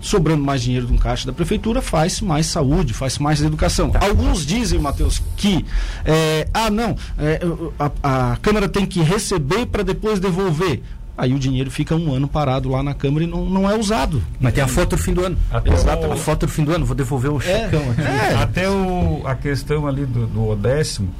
sobrando 0.00 0.44
mais 0.44 0.62
dinheiro 0.62 0.88
no 0.88 0.98
caixa 0.98 1.26
da 1.26 1.32
prefeitura, 1.32 1.82
faz 1.82 2.20
mais 2.20 2.46
saúde, 2.46 2.94
faz 2.94 3.18
mais 3.18 3.42
educação. 3.42 3.90
Alguns 4.00 4.46
dizem, 4.46 4.78
Matheus, 4.78 5.20
que 5.36 5.64
é, 6.04 6.48
ah, 6.54 6.70
não, 6.70 6.96
é, 7.18 7.40
a, 7.78 8.32
a 8.32 8.36
Câmara 8.36 8.68
tem 8.68 8.86
que 8.86 9.00
receber 9.02 9.66
para 9.66 9.82
depois 9.82 10.20
devolver. 10.20 10.82
Aí 11.18 11.34
o 11.34 11.38
dinheiro 11.38 11.68
fica 11.68 11.96
um 11.96 12.14
ano 12.14 12.28
parado 12.28 12.68
lá 12.68 12.80
na 12.80 12.94
Câmara 12.94 13.24
e 13.24 13.26
não, 13.26 13.44
não 13.44 13.68
é 13.68 13.76
usado. 13.76 14.22
Mas 14.40 14.54
tem 14.54 14.62
a 14.62 14.68
foto 14.68 14.90
do 14.90 14.98
fim 15.02 15.12
do 15.12 15.24
ano. 15.26 15.36
Até 15.50 15.72
Exato. 15.74 16.06
o- 16.06 16.12
A 16.12 16.16
foto 16.16 16.46
do 16.46 16.52
fim 16.52 16.62
do 16.62 16.72
ano. 16.72 16.86
Vou 16.86 16.94
devolver 16.94 17.32
o 17.32 17.40
checão 17.40 17.82
aqui. 17.90 18.00
É. 18.02 18.34
Até 18.40 18.70
o, 18.70 19.22
a 19.26 19.34
questão 19.34 19.88
ali 19.88 20.06
do, 20.06 20.28
do 20.28 20.46
odécimo, 20.48 21.12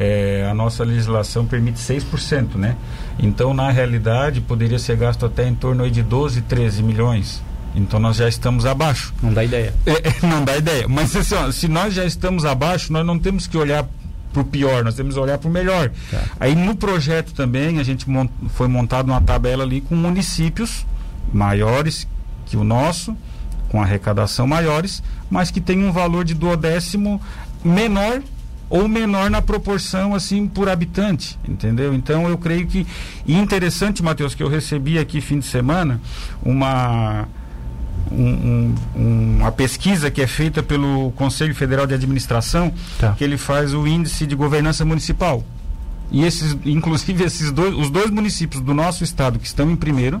é, 0.00 0.48
a 0.50 0.54
nossa 0.54 0.82
legislação 0.84 1.44
permite 1.44 1.78
6%, 1.78 2.54
né? 2.56 2.76
Então, 3.18 3.52
na 3.52 3.70
realidade, 3.70 4.40
poderia 4.40 4.78
ser 4.78 4.96
gasto 4.96 5.26
até 5.26 5.46
em 5.46 5.54
torno 5.54 5.84
aí 5.84 5.90
de 5.90 6.02
12, 6.02 6.40
13 6.40 6.82
milhões. 6.82 7.42
Então, 7.74 8.00
nós 8.00 8.16
já 8.16 8.28
estamos 8.28 8.64
abaixo. 8.64 9.12
Não 9.22 9.32
dá 9.34 9.44
ideia. 9.44 9.74
É, 9.84 9.92
é, 10.08 10.26
não 10.26 10.42
dá 10.44 10.56
ideia. 10.56 10.86
Mas 10.88 11.14
assim, 11.14 11.34
ó, 11.34 11.50
se 11.52 11.68
nós 11.68 11.92
já 11.92 12.04
estamos 12.06 12.44
abaixo, 12.46 12.90
nós 12.92 13.04
não 13.04 13.18
temos 13.18 13.46
que 13.46 13.56
olhar 13.58 13.86
para 14.32 14.42
o 14.42 14.44
pior, 14.44 14.82
nós 14.84 14.94
temos 14.94 15.14
que 15.14 15.20
olhar 15.20 15.38
para 15.38 15.48
o 15.48 15.52
melhor. 15.52 15.90
Tá. 16.10 16.22
Aí 16.40 16.54
no 16.54 16.74
projeto 16.74 17.32
também 17.34 17.78
a 17.78 17.82
gente 17.82 18.08
mon- 18.08 18.28
foi 18.54 18.66
montado 18.68 19.08
uma 19.08 19.20
tabela 19.20 19.62
ali 19.64 19.80
com 19.80 19.94
municípios 19.94 20.86
maiores 21.32 22.06
que 22.46 22.56
o 22.56 22.64
nosso, 22.64 23.16
com 23.68 23.80
arrecadação 23.82 24.46
maiores, 24.46 25.02
mas 25.30 25.50
que 25.50 25.60
tem 25.60 25.84
um 25.84 25.92
valor 25.92 26.24
de 26.24 26.34
duodécimo 26.34 27.20
menor 27.64 28.22
ou 28.68 28.88
menor 28.88 29.28
na 29.30 29.42
proporção 29.42 30.14
assim 30.14 30.46
por 30.46 30.68
habitante, 30.68 31.38
entendeu? 31.46 31.92
Então 31.94 32.26
eu 32.28 32.38
creio 32.38 32.66
que 32.66 32.86
e 33.26 33.34
interessante, 33.34 34.02
Matheus, 34.02 34.34
que 34.34 34.42
eu 34.42 34.48
recebi 34.48 34.98
aqui 34.98 35.20
fim 35.20 35.38
de 35.38 35.46
semana 35.46 36.00
uma 36.42 37.26
um- 38.12 38.74
um- 38.96 39.36
uma 39.40 39.52
pesquisa 39.52 40.10
que 40.10 40.20
é 40.22 40.26
feita 40.26 40.62
pelo 40.62 41.10
Conselho 41.12 41.54
Federal 41.54 41.86
de 41.86 41.94
Administração, 41.94 42.72
Tá. 42.98 43.12
que 43.12 43.24
ele 43.24 43.36
faz 43.36 43.72
o 43.74 43.86
índice 43.86 44.26
de 44.26 44.34
governança 44.34 44.84
municipal. 44.84 45.42
E 46.10 46.24
esses, 46.24 46.56
inclusive 46.64 47.24
esses 47.24 47.50
dois, 47.50 47.74
os 47.74 47.90
dois 47.90 48.10
municípios 48.10 48.62
do 48.62 48.74
nosso 48.74 49.02
estado 49.02 49.38
que 49.38 49.46
estão 49.46 49.70
em 49.70 49.76
primeiro 49.76 50.20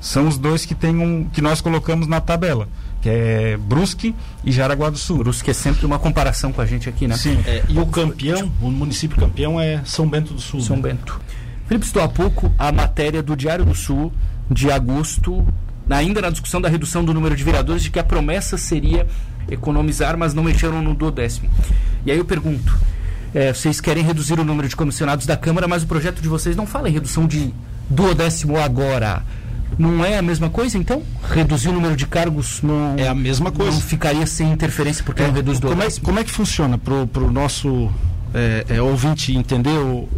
são 0.00 0.28
os 0.28 0.36
dois 0.38 0.64
que 0.66 0.74
tem 0.74 0.96
um 0.98 1.24
que 1.32 1.40
nós 1.40 1.60
colocamos 1.60 2.06
na 2.06 2.20
tabela 2.20 2.68
que 3.00 3.08
é 3.10 3.58
Brusque 3.58 4.14
e 4.42 4.50
Jaraguá 4.50 4.88
do 4.88 4.96
Sul. 4.96 5.18
Brusque 5.18 5.50
é 5.50 5.52
sempre 5.52 5.84
uma 5.84 5.98
comparação 5.98 6.50
com 6.54 6.62
a 6.62 6.64
gente 6.66 6.88
aqui, 6.88 7.06
né? 7.06 7.14
Sim. 7.18 7.38
É, 7.44 7.62
e 7.68 7.78
o 7.78 7.84
campeão, 7.84 8.50
o 8.62 8.70
município 8.70 9.18
campeão 9.18 9.60
é 9.60 9.82
São 9.84 10.08
Bento 10.08 10.32
do 10.32 10.40
Sul. 10.40 10.62
São 10.62 10.76
né? 10.76 10.82
Bento. 10.84 11.20
Felipe, 11.66 11.84
estou 11.84 12.02
há 12.02 12.08
pouco 12.08 12.50
a 12.58 12.72
matéria 12.72 13.22
do 13.22 13.36
Diário 13.36 13.62
do 13.62 13.74
Sul 13.74 14.10
de 14.50 14.70
agosto, 14.70 15.46
ainda 15.88 16.20
na 16.20 16.30
discussão 16.30 16.60
da 16.60 16.68
redução 16.68 17.04
do 17.04 17.12
número 17.12 17.36
de 17.36 17.44
vereadores, 17.44 17.82
de 17.82 17.90
que 17.90 17.98
a 17.98 18.04
promessa 18.04 18.56
seria 18.56 19.06
economizar, 19.48 20.16
mas 20.16 20.32
não 20.32 20.42
mexeram 20.42 20.82
no 20.82 20.94
duodécimo. 20.94 21.48
E 22.06 22.10
aí 22.10 22.18
eu 22.18 22.24
pergunto, 22.24 22.78
é, 23.34 23.52
vocês 23.52 23.80
querem 23.80 24.02
reduzir 24.02 24.38
o 24.38 24.44
número 24.44 24.68
de 24.68 24.76
comissionados 24.76 25.26
da 25.26 25.36
Câmara, 25.36 25.68
mas 25.68 25.82
o 25.82 25.86
projeto 25.86 26.22
de 26.22 26.28
vocês 26.28 26.56
não 26.56 26.66
fala 26.66 26.88
em 26.88 26.92
redução 26.92 27.26
de 27.26 27.52
duodécimo 27.88 28.58
agora. 28.58 29.22
Não 29.78 30.04
é 30.04 30.18
a 30.18 30.22
mesma 30.22 30.48
coisa, 30.48 30.78
então? 30.78 31.02
Reduzir 31.30 31.68
o 31.68 31.72
número 31.72 31.96
de 31.96 32.06
cargos 32.06 32.62
não. 32.62 32.94
É 32.96 33.08
a 33.08 33.14
mesma 33.14 33.50
coisa. 33.50 33.72
Não 33.72 33.80
ficaria 33.80 34.26
sem 34.26 34.52
interferência 34.52 35.02
porque 35.04 35.22
É, 35.22 35.26
não 35.26 35.34
reduz 35.34 35.58
do 35.58 35.68
como, 35.68 35.82
é, 35.82 35.88
como 36.02 36.18
é 36.20 36.24
que 36.24 36.30
funciona 36.30 36.78
para 36.78 36.94
o 36.94 37.30
nosso 37.30 37.90
é, 38.32 38.66
é, 38.68 38.82
ouvinte 38.82 39.36
entender, 39.36 39.76
o, 39.76 40.08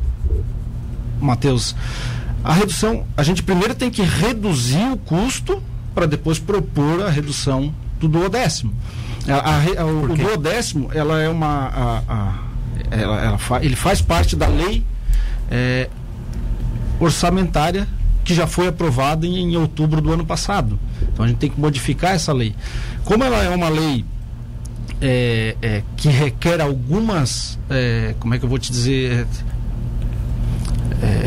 Matheus? 1.21 1.75
A 2.47 2.53
redução, 2.53 3.05
a 3.17 3.23
gente 3.23 3.43
primeiro 3.43 3.75
tem 3.75 3.91
que 3.91 4.03
reduzir 4.03 4.91
o 4.93 4.97
custo 4.97 5.63
para 5.95 6.07
depois 6.07 6.39
propor 6.39 7.03
a 7.05 7.11
redução 7.11 7.75
do 7.99 8.07
duodécimo. 8.09 8.73
A, 9.29 9.35
a, 9.35 9.83
a- 9.83 9.87
o, 9.87 10.15
duodécimo, 10.17 10.91
ela 10.95 11.21
é 11.21 11.29
uma. 11.29 12.03
ela, 12.91 13.21
ela 13.25 13.39
fa- 13.39 13.65
ele 13.65 13.75
faz 13.75 14.01
parte 14.01 14.37
da 14.37 14.47
lei 14.47 14.85
é, 15.51 15.89
orçamentária 17.01 17.89
que 18.25 18.35
já 18.35 18.47
foi 18.47 18.67
aprovada 18.69 19.27
em, 19.27 19.37
em 19.53 19.57
outubro 19.57 20.01
do 20.01 20.13
ano 20.13 20.25
passado. 20.27 20.79
Então 21.03 21.25
a 21.25 21.29
gente 21.29 21.39
tem 21.39 21.51
que 21.51 21.61
modificar 21.61 22.13
essa 22.15 22.33
lei. 22.33 22.55
Como 23.05 23.23
ela 23.23 23.43
é 23.43 23.49
uma 23.49 23.69
lei 23.69 24.05
é, 25.01 25.57
é, 25.63 25.83
que 25.97 26.09
requer 26.09 26.61
algumas, 26.61 27.59
é, 27.71 28.15
como 28.19 28.35
é 28.35 28.39
que 28.39 28.45
eu 28.45 28.49
vou 28.49 28.59
te 28.59 28.71
dizer, 28.73 29.27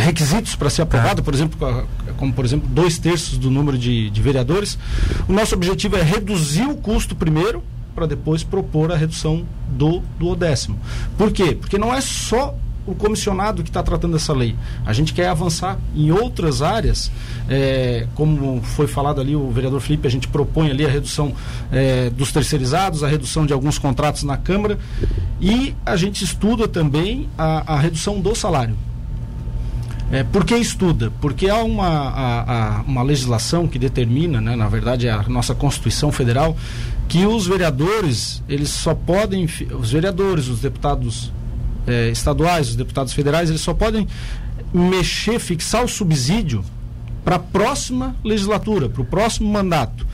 requisitos 0.09 0.55
para 0.55 0.69
ser 0.69 0.81
aprovado, 0.81 1.21
por 1.23 1.33
exemplo, 1.33 1.57
co- 1.57 1.85
como 2.17 2.33
por 2.33 2.43
exemplo 2.45 2.67
dois 2.69 2.97
terços 2.97 3.37
do 3.37 3.49
número 3.51 3.77
de, 3.77 4.09
de 4.09 4.21
vereadores. 4.21 4.77
O 5.27 5.33
nosso 5.33 5.53
objetivo 5.55 5.95
é 5.97 6.01
reduzir 6.01 6.65
o 6.67 6.75
custo 6.75 7.15
primeiro 7.15 7.63
para 7.95 8.05
depois 8.05 8.43
propor 8.43 8.91
a 8.91 8.95
redução 8.95 9.45
do 9.69 10.01
do 10.19 10.35
décimo. 10.35 10.79
Por 11.17 11.31
quê? 11.31 11.55
Porque 11.59 11.77
não 11.77 11.93
é 11.93 12.01
só 12.01 12.55
o 12.87 12.95
comissionado 12.95 13.61
que 13.61 13.69
está 13.69 13.83
tratando 13.83 14.15
essa 14.15 14.33
lei. 14.33 14.55
A 14.83 14.93
gente 14.93 15.13
quer 15.13 15.27
avançar 15.27 15.77
em 15.95 16.09
outras 16.11 16.61
áreas, 16.63 17.11
é, 17.47 18.07
como 18.15 18.61
foi 18.63 18.87
falado 18.87 19.21
ali, 19.21 19.35
o 19.35 19.51
vereador 19.51 19.79
Felipe, 19.79 20.07
a 20.07 20.11
gente 20.11 20.27
propõe 20.27 20.71
ali 20.71 20.83
a 20.85 20.89
redução 20.89 21.33
é, 21.71 22.09
dos 22.09 22.31
terceirizados, 22.31 23.03
a 23.03 23.07
redução 23.07 23.45
de 23.45 23.53
alguns 23.53 23.77
contratos 23.77 24.23
na 24.23 24.37
Câmara 24.37 24.79
e 25.39 25.75
a 25.85 25.95
gente 25.95 26.23
estuda 26.23 26.67
também 26.67 27.29
a, 27.37 27.75
a 27.75 27.79
redução 27.79 28.19
do 28.19 28.33
salário. 28.33 28.75
É, 30.11 30.23
por 30.23 30.43
que 30.43 30.55
estuda? 30.55 31.11
Porque 31.21 31.47
há 31.49 31.63
uma, 31.63 31.87
a- 31.87 32.79
a- 32.79 32.81
uma 32.81 33.03
legislação 33.03 33.67
que 33.67 33.77
determina, 33.77 34.41
né, 34.41 34.55
na 34.55 34.67
verdade 34.67 35.07
é 35.07 35.11
a 35.11 35.21
nossa 35.29 35.53
Constituição 35.53 36.11
Federal, 36.11 36.57
que 37.07 37.25
os 37.27 37.45
vereadores, 37.45 38.41
eles 38.49 38.69
só 38.69 38.95
podem, 38.95 39.47
os 39.79 39.91
vereadores, 39.91 40.47
os 40.47 40.59
deputados 40.61 41.31
eh, 41.87 42.09
estaduais, 42.09 42.69
os 42.69 42.75
deputados 42.75 43.13
federais, 43.13 43.49
eles 43.49 43.61
só 43.61 43.73
podem 43.73 44.07
mexer, 44.73 45.39
fixar 45.39 45.83
o 45.83 45.87
subsídio 45.87 46.63
para 47.23 47.35
a 47.35 47.39
próxima 47.39 48.15
legislatura, 48.23 48.89
para 48.89 49.01
o 49.01 49.05
próximo 49.05 49.51
mandato. 49.51 50.05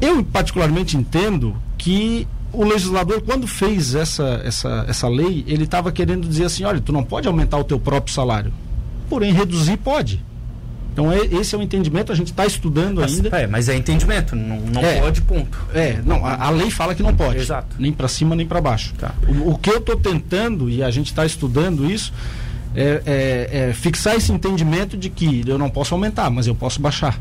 Eu 0.00 0.24
particularmente 0.24 0.96
entendo 0.96 1.54
que 1.78 2.26
o 2.52 2.64
legislador, 2.64 3.20
quando 3.22 3.46
fez 3.46 3.94
essa, 3.94 4.40
essa, 4.44 4.84
essa 4.88 5.08
lei, 5.08 5.44
ele 5.46 5.64
estava 5.64 5.92
querendo 5.92 6.26
dizer 6.26 6.46
assim, 6.46 6.64
olha, 6.64 6.80
tu 6.80 6.92
não 6.92 7.04
pode 7.04 7.28
aumentar 7.28 7.58
o 7.58 7.64
teu 7.64 7.78
próprio 7.78 8.12
salário, 8.12 8.52
porém 9.10 9.32
reduzir 9.34 9.76
pode. 9.76 10.24
Então 10.92 11.12
é, 11.12 11.18
esse 11.26 11.54
é 11.54 11.58
o 11.58 11.62
entendimento, 11.62 12.10
a 12.10 12.14
gente 12.14 12.30
está 12.32 12.44
estudando 12.46 13.00
Mas, 13.00 13.14
ainda. 13.16 13.36
é, 13.36 13.46
mas 13.46 13.68
é 13.68 13.76
entendimento, 13.76 14.34
não, 14.34 14.58
não 14.60 14.80
É. 14.82 15.00
pode, 15.00 15.20
ponto. 15.22 15.56
É, 15.74 16.00
não, 16.04 16.24
a, 16.26 16.46
a 16.46 16.50
lei 16.50 16.70
fala 16.70 16.94
que 16.94 17.02
não 17.02 17.14
pode. 17.14 17.38
Exato. 17.38 17.76
Nem 17.78 17.92
para 17.92 18.08
cima 18.08 18.34
nem 18.34 18.46
para 18.46 18.60
baixo. 18.60 18.92
Tá. 18.98 19.12
O, 19.28 19.50
o 19.52 19.58
que 19.58 19.70
eu 19.70 19.78
estou 19.78 19.96
tentando, 19.96 20.68
e 20.70 20.82
a 20.82 20.90
gente 20.90 21.06
está 21.08 21.24
estudando 21.26 21.88
isso, 21.90 22.12
é, 22.74 23.02
é- 23.06 23.68
é 23.68 23.72
fixar 23.72 24.16
esse 24.16 24.32
entendimento 24.32 24.96
de 24.96 25.08
que 25.10 25.44
eu 25.46 25.58
não 25.58 25.68
posso 25.70 25.94
aumentar, 25.94 26.28
mas 26.30 26.46
eu 26.46 26.54
posso 26.54 26.80
baixar. 26.80 27.18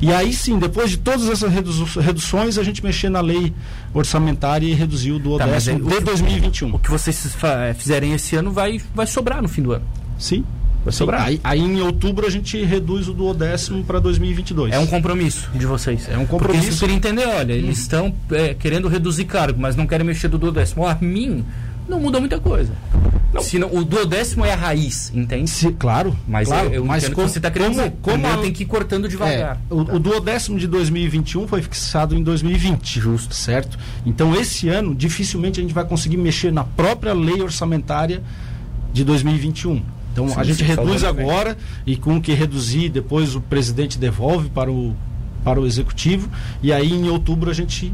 E 0.00 0.12
aí 0.12 0.32
sim, 0.32 0.58
depois 0.58 0.90
de 0.90 0.98
todas 0.98 1.28
essas 1.28 1.52
redu- 1.52 1.84
reduções, 2.00 2.58
a 2.58 2.62
gente 2.64 2.82
mexer 2.82 3.08
na 3.08 3.20
lei 3.20 3.52
orçamentária 3.94 4.66
e 4.66 4.72
reduzir 4.74 5.12
o 5.12 5.18
do 5.18 5.36
Tá, 5.38 5.46
décimo 5.46 5.86
o 5.86 5.88
de 5.90 5.96
que- 5.96 6.00
2021. 6.02 6.74
O 6.74 6.78
que 6.78 6.90
vocês 6.90 7.36
fizerem 7.76 8.12
esse 8.12 8.34
ano 8.36 8.50
vai, 8.52 8.80
vai 8.94 9.06
sobrar 9.06 9.40
no 9.42 9.48
fim 9.48 9.62
do 9.62 9.72
ano. 9.72 9.84
Sim. 10.18 10.44
Vai 10.84 10.92
sobrar. 10.92 11.22
Aí, 11.22 11.40
aí 11.44 11.60
em 11.60 11.80
outubro 11.80 12.26
a 12.26 12.30
gente 12.30 12.62
reduz 12.64 13.08
o 13.08 13.12
do 13.12 13.32
décimo 13.32 13.84
para 13.84 14.00
2022. 14.00 14.72
É 14.72 14.78
um 14.78 14.86
compromisso 14.86 15.48
de 15.54 15.64
vocês. 15.66 16.08
É 16.08 16.12
um 16.16 16.26
Porque 16.26 16.30
compromisso. 16.30 16.68
isso 16.70 16.84
eu 16.84 16.88
queria 16.88 16.96
entender, 16.96 17.26
olha, 17.26 17.52
eles 17.52 17.78
estão 17.78 18.12
é, 18.32 18.52
querendo 18.54 18.88
reduzir 18.88 19.24
cargo, 19.26 19.60
mas 19.60 19.76
não 19.76 19.86
querem 19.86 20.04
mexer 20.06 20.26
do 20.28 20.38
duodécimo. 20.38 20.84
A 20.86 20.96
mim, 21.00 21.44
não 21.88 22.00
muda 22.00 22.18
muita 22.18 22.40
coisa. 22.40 22.72
Se 23.40 23.58
não- 23.58 23.72
o 23.74 23.82
duodécimo 23.84 24.44
é 24.44 24.52
a 24.52 24.56
raiz, 24.56 25.10
entende? 25.14 25.48
Se- 25.48 25.72
claro, 25.72 26.14
Mas 26.28 26.48
claro, 26.48 26.68
eu, 26.68 26.74
eu 26.74 26.84
mas 26.84 27.04
o 27.06 27.12
como, 27.12 27.28
você 27.28 27.38
está 27.38 27.50
querendo 27.50 27.76
como, 27.76 27.90
como 28.02 28.26
a- 28.26 28.36
tem 28.38 28.52
que 28.52 28.64
ir 28.64 28.66
cortando 28.66 29.08
devagar. 29.08 29.56
É, 29.70 29.74
o, 29.74 29.80
o 29.80 29.98
duodécimo 29.98 30.58
de 30.58 30.66
2021 30.66 31.46
foi 31.48 31.62
fixado 31.62 32.14
em 32.14 32.22
2020. 32.22 33.00
Justo. 33.00 33.34
Certo? 33.34 33.78
Então, 34.04 34.34
esse 34.34 34.68
ano, 34.68 34.94
dificilmente 34.94 35.60
a 35.60 35.62
gente 35.62 35.72
vai 35.72 35.84
conseguir 35.84 36.18
mexer 36.18 36.52
na 36.52 36.62
própria 36.64 37.14
lei 37.14 37.40
orçamentária 37.40 38.20
de 38.92 39.02
2021. 39.04 39.80
Então, 40.12 40.28
Sim, 40.28 40.34
a 40.36 40.44
gente 40.44 40.62
reduz 40.62 41.02
agora 41.04 41.56
e 41.86 41.96
com 41.96 42.16
o 42.16 42.20
que 42.20 42.34
reduzir, 42.34 42.90
depois 42.90 43.34
o 43.34 43.40
presidente 43.40 43.98
devolve 43.98 44.50
para 44.50 44.70
o, 44.70 44.94
para 45.42 45.60
o 45.60 45.66
executivo. 45.66 46.28
E 46.62 46.72
aí, 46.72 46.92
em 46.92 47.08
outubro, 47.08 47.50
a 47.50 47.54
gente 47.54 47.92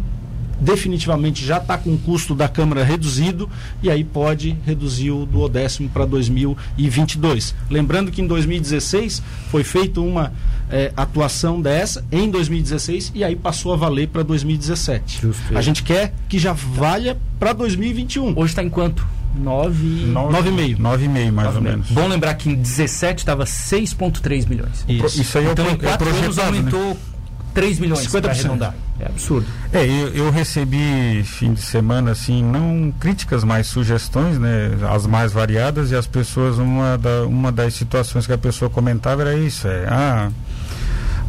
definitivamente 0.60 1.44
já 1.44 1.58
está 1.58 1.78
com 1.78 1.94
o 1.94 1.98
custo 1.98 2.34
da 2.34 2.48
Câmara 2.48 2.82
reduzido 2.82 3.48
e 3.82 3.90
aí 3.90 4.02
pode 4.02 4.56
reduzir 4.66 5.10
o 5.10 5.24
duodécimo 5.24 5.88
para 5.88 6.04
2022. 6.04 7.54
Lembrando 7.70 8.10
que 8.10 8.20
em 8.20 8.26
2016 8.26 9.22
foi 9.50 9.62
feita 9.62 10.00
uma 10.00 10.32
eh, 10.70 10.92
atuação 10.96 11.60
dessa 11.60 12.04
em 12.10 12.28
2016 12.30 13.12
e 13.14 13.22
aí 13.22 13.36
passou 13.36 13.72
a 13.72 13.76
valer 13.76 14.08
para 14.08 14.22
2017. 14.22 15.20
Justo. 15.22 15.56
A 15.56 15.60
gente 15.60 15.82
quer 15.82 16.12
que 16.28 16.38
já 16.38 16.52
valha 16.52 17.16
para 17.38 17.52
2021. 17.52 18.32
Hoje 18.36 18.52
está 18.52 18.62
em 18.62 18.68
quanto? 18.68 19.06
9 19.34 20.06
Nove 20.06 20.48
e 20.48 20.52
meio. 20.52 20.78
Nove 20.78 21.04
e 21.04 21.08
meio, 21.08 21.32
mais 21.32 21.54
ou 21.54 21.62
menos. 21.62 21.90
Bom 21.90 22.06
lembrar 22.08 22.34
que 22.34 22.50
em 22.50 22.54
17 22.54 23.20
estava 23.20 23.44
6,3 23.44 24.48
milhões. 24.48 24.84
Isso. 24.88 25.20
Isso 25.20 25.38
aí 25.38 25.46
é 25.46 25.48
o 25.48 25.52
Então 25.52 25.66
em 25.66 25.74
é 25.74 25.76
4 25.76 26.08
anos 26.08 26.20
projetado, 26.20 26.52
né? 26.52 26.58
aumentou 26.58 26.96
3 27.54 27.78
milhões 27.78 28.06
50%. 28.06 28.20
para 28.20 28.30
arredondar. 28.32 28.74
É 29.00 29.06
absurdo. 29.06 29.46
É, 29.72 29.84
eu, 29.84 30.08
eu 30.08 30.30
recebi 30.30 31.22
fim 31.24 31.54
de 31.54 31.62
semana, 31.62 32.10
assim, 32.10 32.42
não 32.42 32.92
críticas, 32.98 33.44
mas 33.44 33.68
sugestões, 33.68 34.38
né? 34.38 34.70
As 34.92 35.06
mais 35.06 35.32
variadas, 35.32 35.90
e 35.90 35.96
as 35.96 36.06
pessoas, 36.06 36.58
uma, 36.58 36.98
da, 36.98 37.24
uma 37.26 37.52
das 37.52 37.74
situações 37.74 38.26
que 38.26 38.32
a 38.32 38.38
pessoa 38.38 38.68
comentava 38.68 39.22
era 39.22 39.34
isso, 39.34 39.68
é, 39.68 39.86
ah, 39.88 40.30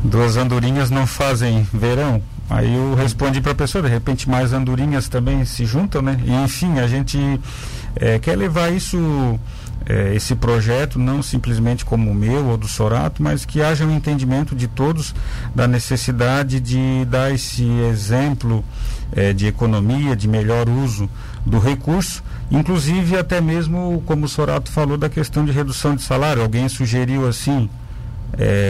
duas 0.03 0.35
andorinhas 0.35 0.89
não 0.89 1.05
fazem 1.05 1.67
verão. 1.73 2.21
Aí 2.49 2.73
eu 2.73 2.95
respondi 2.95 3.39
para 3.39 3.51
a 3.51 3.55
pessoa, 3.55 3.83
de 3.83 3.89
repente 3.89 4.27
mais 4.27 4.53
andorinhas 4.53 5.07
também 5.07 5.45
se 5.45 5.65
juntam, 5.65 6.01
né? 6.01 6.19
E 6.25 6.31
enfim, 6.43 6.79
a 6.79 6.87
gente 6.87 7.39
eh, 7.95 8.17
quer 8.17 8.35
levar 8.35 8.73
isso, 8.73 9.39
eh, 9.85 10.13
esse 10.15 10.35
projeto, 10.35 10.97
não 10.97 11.21
simplesmente 11.21 11.85
como 11.85 12.09
o 12.09 12.15
meu 12.15 12.47
ou 12.47 12.57
do 12.57 12.67
Sorato, 12.67 13.21
mas 13.21 13.45
que 13.45 13.61
haja 13.61 13.85
um 13.85 13.95
entendimento 13.95 14.55
de 14.55 14.67
todos 14.67 15.13
da 15.53 15.67
necessidade 15.67 16.59
de 16.59 17.05
dar 17.05 17.31
esse 17.31 17.63
exemplo 17.91 18.65
eh, 19.15 19.31
de 19.31 19.45
economia, 19.45 20.15
de 20.15 20.27
melhor 20.27 20.67
uso 20.67 21.07
do 21.45 21.59
recurso, 21.59 22.23
inclusive 22.49 23.15
até 23.15 23.39
mesmo, 23.39 24.01
como 24.07 24.25
o 24.25 24.29
Sorato 24.29 24.71
falou, 24.71 24.97
da 24.97 25.07
questão 25.07 25.45
de 25.45 25.51
redução 25.51 25.95
de 25.95 26.01
salário. 26.01 26.41
Alguém 26.41 26.67
sugeriu 26.67 27.27
assim, 27.27 27.69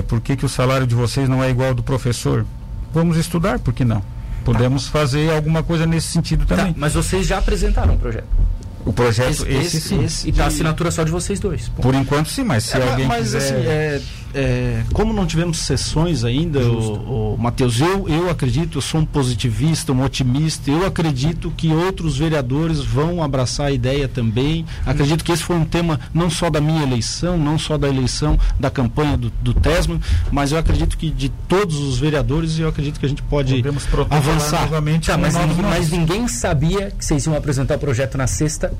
por 0.07 0.21
que, 0.21 0.35
que 0.35 0.45
o 0.45 0.49
salário 0.49 0.87
de 0.87 0.95
vocês 0.95 1.27
não 1.27 1.43
é 1.43 1.49
igual 1.49 1.69
ao 1.69 1.75
do 1.75 1.83
professor? 1.83 2.45
Vamos 2.93 3.17
estudar, 3.17 3.59
por 3.59 3.73
que 3.73 3.85
não? 3.85 4.01
Podemos 4.43 4.87
fazer 4.87 5.31
alguma 5.31 5.61
coisa 5.61 5.85
nesse 5.85 6.07
sentido 6.07 6.45
Tá, 6.45 6.55
também. 6.55 6.73
mas 6.77 6.93
vocês 6.93 7.27
já 7.27 7.37
apresentaram 7.37 7.93
o 7.93 7.97
projeto. 7.99 8.25
O 8.85 8.93
projeto, 8.93 9.29
Esse- 9.29 9.47
esse, 9.49 9.77
esse- 9.77 9.81
sim. 9.89 10.03
esse- 10.03 10.29
E 10.29 10.31
tá 10.31 10.45
a 10.45 10.47
de- 10.47 10.53
assinatura 10.55 10.89
só 10.89 11.03
de 11.03 11.11
vocês 11.11 11.39
dois. 11.39 11.67
Por 11.69 11.93
enquanto 11.93 12.29
sim, 12.29 12.43
mas 12.43 12.63
se 12.63 12.77
É, 12.77 12.89
alguém 12.89 13.05
mas 13.05 13.23
quiser... 13.23 13.37
assim, 13.37 13.53
é, 13.67 14.01
é, 14.33 14.83
como 14.93 15.13
não 15.13 15.25
tivemos 15.25 15.59
sessões 15.59 16.23
ainda, 16.23 16.59
o, 16.59 17.33
o 17.33 17.37
Matheus, 17.37 17.79
eu, 17.79 18.07
eu 18.07 18.29
acredito, 18.29 18.77
eu 18.77 18.81
sou 18.81 19.01
um 19.01 19.05
positivista, 19.05 19.91
um 19.91 20.03
otimista, 20.03 20.69
eu 20.69 20.85
acredito 20.85 21.51
que 21.51 21.71
outros 21.73 22.17
vereadores 22.17 22.79
vão 22.79 23.23
abraçar 23.23 23.67
a 23.67 23.71
ideia 23.71 24.07
também. 24.07 24.65
Acredito 24.85 25.23
que 25.23 25.31
esse 25.31 25.43
foi 25.43 25.55
um 25.55 25.65
tema 25.65 25.99
não 26.13 26.29
só 26.29 26.49
da 26.49 26.61
minha 26.61 26.83
eleição, 26.83 27.37
não 27.37 27.57
só 27.57 27.77
da 27.77 27.87
eleição 27.87 28.37
da 28.59 28.69
campanha 28.69 29.17
do, 29.17 29.31
do 29.41 29.53
Tesman, 29.53 29.99
mas 30.31 30.51
eu 30.51 30.57
acredito 30.57 30.97
que 30.97 31.09
de 31.09 31.29
todos 31.47 31.77
os 31.77 31.97
vereadores, 31.97 32.59
eu 32.59 32.67
acredito 32.67 32.99
que 32.99 33.05
a 33.05 33.09
gente 33.09 33.23
pode 33.23 33.63
avançar. 34.09 34.61
Novamente 34.61 35.07
tá, 35.07 35.17
mas, 35.17 35.33
mas 35.35 35.91
ninguém 35.91 36.27
sabia 36.27 36.91
que 36.91 37.03
vocês 37.03 37.25
iam 37.25 37.35
apresentar 37.35 37.75
o 37.75 37.79
projeto 37.79 38.17
na 38.17 38.27
sexta 38.27 38.71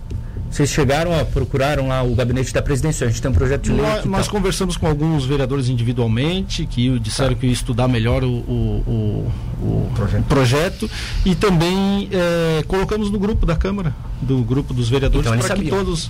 vocês 0.50 0.70
chegaram, 0.70 1.12
ó, 1.12 1.24
procuraram 1.24 1.88
lá 1.88 2.02
o 2.02 2.16
gabinete 2.16 2.52
da 2.52 2.62
presidência, 2.62 3.06
a 3.06 3.10
gente 3.10 3.22
tem 3.22 3.30
um 3.30 3.34
projeto 3.34 3.64
de 3.64 3.72
lei. 3.72 3.82
Nós, 3.82 4.06
nós 4.06 4.28
conversamos 4.28 4.76
com 4.76 4.88
alguns 4.88 5.26
vereadores 5.26 5.70
individualmente, 5.70 6.66
que 6.66 6.98
disseram 7.00 7.34
tá. 7.34 7.40
que 7.40 7.48
ia 7.48 7.54
estudar 7.54 7.88
melhor 7.88 8.24
o, 8.24 8.28
o, 8.28 9.34
o, 9.62 9.64
o 9.64 9.92
projeto. 9.96 10.24
projeto. 10.26 10.92
e 11.24 11.36
também 11.36 12.10
é, 12.12 12.64
colocamos 12.68 13.12
no 13.12 13.20
grupo 13.20 13.46
da 13.46 13.56
Câmara, 13.56 13.96
do 14.22 14.40
grupo 14.40 14.74
dos 14.74 14.90
vereadores, 14.90 15.28
então, 15.28 15.40
para 15.40 15.56
que 15.56 15.70
todos. 15.70 16.10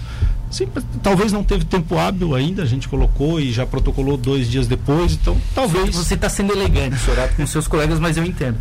Sim, 0.49 0.67
talvez 1.03 1.31
não 1.31 1.43
teve 1.43 1.65
tempo 1.65 1.97
hábil 1.97 2.33
ainda, 2.33 2.63
a 2.63 2.65
gente 2.65 2.87
colocou 2.87 3.39
e 3.39 3.51
já 3.51 3.67
protocolou 3.67 4.17
dois 4.17 4.49
dias 4.49 4.67
depois, 4.67 5.13
então 5.13 5.37
talvez. 5.53 5.95
Você 5.95 6.15
está 6.15 6.29
sendo 6.29 6.53
elegante, 6.53 6.97
Sorato, 6.97 7.35
com 7.35 7.45
seus 7.45 7.67
colegas, 7.67 7.99
mas 7.99 8.17
eu 8.17 8.23
entendo. 8.23 8.57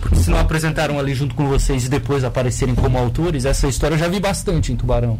Porque 0.00 0.16
se 0.16 0.30
não 0.30 0.38
apresentaram 0.38 0.98
ali 0.98 1.14
junto 1.14 1.34
com 1.34 1.48
vocês 1.48 1.84
e 1.84 1.88
depois 1.88 2.24
aparecerem 2.24 2.74
como 2.74 2.98
autores, 2.98 3.44
essa 3.44 3.66
história 3.66 3.94
eu 3.94 3.98
já 3.98 4.08
vi 4.08 4.20
bastante 4.20 4.72
em 4.72 4.76
Tubarão. 4.76 5.18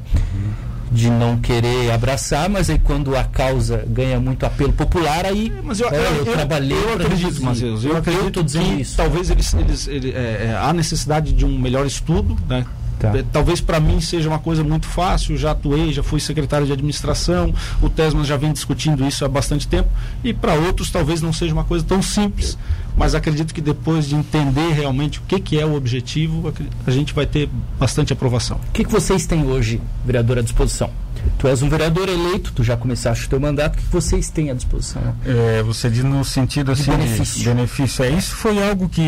De 0.91 1.11
não 1.11 1.37
querer 1.39 1.91
abraçar, 1.91 2.49
mas 2.49 2.71
aí 2.71 2.79
quando 2.79 3.15
a 3.15 3.23
causa 3.23 3.85
ganha 3.87 4.19
muito 4.19 4.47
apelo 4.47 4.73
popular, 4.73 5.27
aí 5.27 5.53
é, 5.55 5.61
mas 5.63 5.81
eu, 5.81 5.89
é, 5.91 5.97
eu, 5.97 6.03
eu, 6.03 6.25
eu 6.25 6.33
trabalhei. 6.33 6.83
Eu 6.83 6.95
acredito, 6.95 7.43
mas 7.43 7.61
eu, 7.61 7.79
eu 7.83 7.97
acredito 7.97 8.43
que 8.43 8.59
isso. 8.81 8.97
talvez 8.97 9.29
eles, 9.29 9.53
eles, 9.53 9.87
eles 9.87 10.15
é, 10.15 10.47
é, 10.47 10.59
há 10.59 10.73
necessidade 10.73 11.33
de 11.33 11.45
um 11.45 11.59
melhor 11.59 11.85
estudo, 11.85 12.39
né? 12.49 12.65
Tá. 12.99 13.17
É, 13.17 13.25
talvez 13.33 13.61
para 13.61 13.79
mim 13.79 14.01
seja 14.01 14.29
uma 14.29 14.39
coisa 14.39 14.65
muito 14.65 14.87
fácil, 14.87 15.37
já 15.37 15.53
atuei, 15.53 15.93
já 15.93 16.03
fui 16.03 16.19
secretário 16.19 16.67
de 16.67 16.73
administração, 16.73 17.55
o 17.81 17.89
Tesman 17.89 18.25
já 18.25 18.37
vem 18.37 18.53
discutindo 18.53 19.07
isso 19.07 19.25
há 19.25 19.29
bastante 19.29 19.69
tempo, 19.69 19.89
e 20.25 20.35
para 20.35 20.55
outros 20.55 20.91
talvez 20.91 21.23
não 21.23 21.33
seja 21.33 21.53
uma 21.53 21.65
coisa 21.65 21.85
tão 21.85 22.03
simples, 22.03 22.59
mas 22.99 23.15
acredito 23.15 23.55
que 23.55 23.61
depois 23.61 24.07
de 24.07 24.17
entender 24.17 24.73
realmente 24.73 25.21
o 25.21 25.23
que, 25.23 25.41
que 25.41 25.59
é 25.59 25.65
o 25.65 25.75
objetivo, 25.75 26.53
a 26.87 26.91
gente 26.91 27.15
vai 27.15 27.27
ter 27.27 27.49
bastante 27.79 28.13
aprovação. 28.13 28.59
O 28.69 28.73
que, 28.73 28.85
que 28.85 28.91
vocês 28.91 29.25
têm 29.27 29.47
hoje, 29.47 29.81
vereador, 30.05 30.39
à 30.39 30.43
disposição? 30.43 30.91
Tu 31.39 31.47
és 31.47 31.63
um 31.63 31.69
vereador 31.69 32.09
eleito, 32.09 32.53
tu 32.53 32.65
já 32.65 32.77
começaste 32.77 33.27
o 33.27 33.29
teu 33.29 33.41
mandato, 33.41 33.75
o 33.75 33.79
que 33.79 33.93
vocês 33.93 34.31
têm 34.31 34.51
à 34.51 34.55
disposição? 34.55 35.03
É, 35.25 35.63
você 35.63 35.91
diz 35.91 36.03
no 36.03 36.25
sentido 36.25 36.73
assim, 36.73 36.85
de 36.85 36.91
benefício. 36.91 37.39
De 37.39 37.45
benefício. 37.45 38.05
É, 38.05 38.11
isso 38.11 38.35
foi 38.35 38.63
algo 38.63 38.89
que 38.89 39.03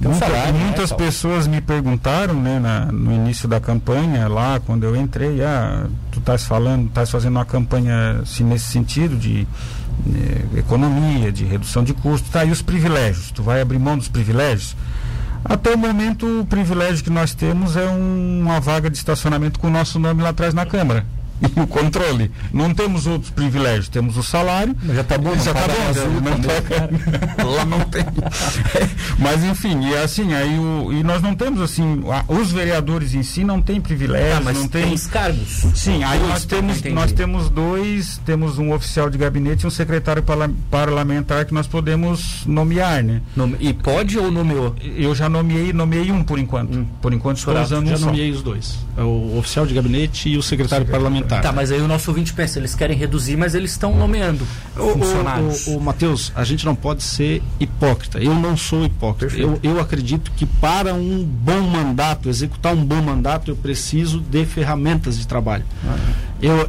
muita, 0.00 0.18
salário, 0.18 0.52
né, 0.52 0.64
muitas 0.64 0.90
né, 0.90 0.96
pessoas 0.96 1.46
me 1.46 1.60
perguntaram 1.60 2.34
né, 2.34 2.58
na, 2.58 2.86
no 2.86 3.12
início 3.12 3.48
da 3.48 3.60
campanha, 3.60 4.28
lá 4.28 4.60
quando 4.60 4.84
eu 4.84 4.94
entrei, 4.96 5.42
ah, 5.42 5.86
tu 6.10 6.18
estás 6.18 6.44
falando, 6.44 6.88
estás 6.88 7.10
fazendo 7.10 7.36
uma 7.36 7.44
campanha 7.44 8.20
assim, 8.22 8.44
nesse 8.44 8.66
sentido 8.66 9.16
de 9.16 9.46
eh, 10.06 10.58
economia, 10.58 11.30
de 11.30 11.44
redução 11.44 11.84
de 11.84 11.94
custos, 11.94 12.30
tá, 12.30 12.44
e 12.44 12.50
os 12.50 12.62
privilégios? 12.62 13.30
Tu 13.30 13.42
vai 13.42 13.60
abrir 13.60 13.78
mão 13.78 13.96
dos 13.96 14.08
privilégios? 14.08 14.76
Até 15.44 15.74
o 15.74 15.78
momento, 15.78 16.40
o 16.40 16.46
privilégio 16.46 17.02
que 17.02 17.10
nós 17.10 17.34
temos 17.34 17.76
é 17.76 17.88
um, 17.88 18.40
uma 18.42 18.60
vaga 18.60 18.88
de 18.88 18.96
estacionamento 18.96 19.58
com 19.58 19.66
o 19.66 19.70
nosso 19.70 19.98
nome 19.98 20.22
lá 20.22 20.28
atrás 20.28 20.54
na 20.54 20.64
Câmara 20.64 21.04
e 21.56 21.60
o 21.60 21.66
controle. 21.66 22.30
Não 22.52 22.72
temos 22.74 23.06
outros 23.06 23.30
privilégios, 23.30 23.88
temos 23.88 24.16
o 24.16 24.22
salário. 24.22 24.74
Mas 24.82 24.96
já 24.96 25.02
está 25.02 25.18
bom, 25.18 25.34
já 25.34 25.52
está 25.52 25.66
bom. 25.68 25.88
Azul, 25.88 26.20
não 26.20 27.52
lá 27.52 27.64
não 27.64 27.80
tem. 27.80 28.04
mas 29.18 29.44
enfim, 29.44 29.88
e 29.88 29.96
assim, 29.96 30.32
aí 30.34 30.58
o, 30.58 30.92
e 30.92 31.02
nós 31.02 31.22
não 31.22 31.34
temos 31.34 31.60
assim, 31.60 32.02
a, 32.10 32.24
os 32.32 32.52
vereadores 32.52 33.14
em 33.14 33.22
si 33.22 33.44
não 33.44 33.60
têm 33.60 33.80
privilégios, 33.80 34.38
ah, 34.38 34.40
mas 34.42 34.58
não 34.58 34.68
tem, 34.68 34.92
os 34.92 35.06
cargos. 35.06 35.64
Sim, 35.74 36.02
aí 36.04 36.20
nós 36.20 36.44
temos 36.44 36.82
nós 36.82 37.12
temos 37.12 37.48
dois, 37.48 38.20
temos 38.24 38.58
um 38.58 38.72
oficial 38.72 39.10
de 39.10 39.18
gabinete 39.18 39.64
e 39.64 39.66
um 39.66 39.70
secretário 39.70 40.24
parlamentar 40.70 41.44
que 41.44 41.54
nós 41.54 41.66
podemos 41.66 42.44
nomear, 42.46 43.02
né? 43.02 43.20
Nome, 43.36 43.56
e 43.60 43.72
pode 43.72 44.18
ou 44.18 44.30
nomeou? 44.30 44.74
Eu 44.82 45.14
já 45.14 45.28
nomeei, 45.28 45.72
nomeei 45.72 46.10
um 46.10 46.22
por 46.22 46.38
enquanto. 46.38 46.78
Hum. 46.78 46.86
Por 47.00 47.12
enquanto 47.12 47.38
estou 47.38 47.60
usando 47.60 47.88
já 47.88 47.96
um 47.96 48.00
nomeei 48.10 48.30
só. 48.32 48.38
os 48.38 48.42
dois. 48.42 48.78
É 48.96 49.02
o 49.02 49.38
oficial 49.38 49.66
de 49.66 49.74
gabinete 49.74 50.28
e 50.28 50.36
o 50.36 50.42
secretário, 50.42 50.86
secretário 50.86 51.21
parlamentar. 51.22 51.42
Tá, 51.42 51.52
mas 51.52 51.70
aí 51.70 51.80
o 51.80 51.88
nosso 51.88 52.10
ouvinte 52.10 52.32
pensa, 52.32 52.58
eles 52.58 52.74
querem 52.74 52.96
reduzir, 52.96 53.36
mas 53.36 53.54
eles 53.54 53.72
estão 53.72 53.94
nomeando 53.94 54.46
o, 54.76 54.92
funcionários. 54.92 55.66
O, 55.66 55.72
o, 55.72 55.76
o 55.78 55.80
Matheus, 55.80 56.32
a 56.34 56.44
gente 56.44 56.64
não 56.64 56.74
pode 56.74 57.02
ser 57.02 57.42
hipócrita. 57.58 58.18
Eu 58.18 58.34
não 58.34 58.56
sou 58.56 58.84
hipócrita. 58.84 59.36
Eu, 59.36 59.58
eu 59.62 59.80
acredito 59.80 60.30
que 60.32 60.46
para 60.46 60.94
um 60.94 61.24
bom 61.24 61.60
mandato, 61.62 62.28
executar 62.28 62.74
um 62.74 62.84
bom 62.84 63.00
mandato, 63.02 63.50
eu 63.50 63.56
preciso 63.56 64.20
de 64.20 64.44
ferramentas 64.44 65.18
de 65.18 65.26
trabalho. 65.26 65.64
Ah. 65.84 65.96
Eu, 66.40 66.66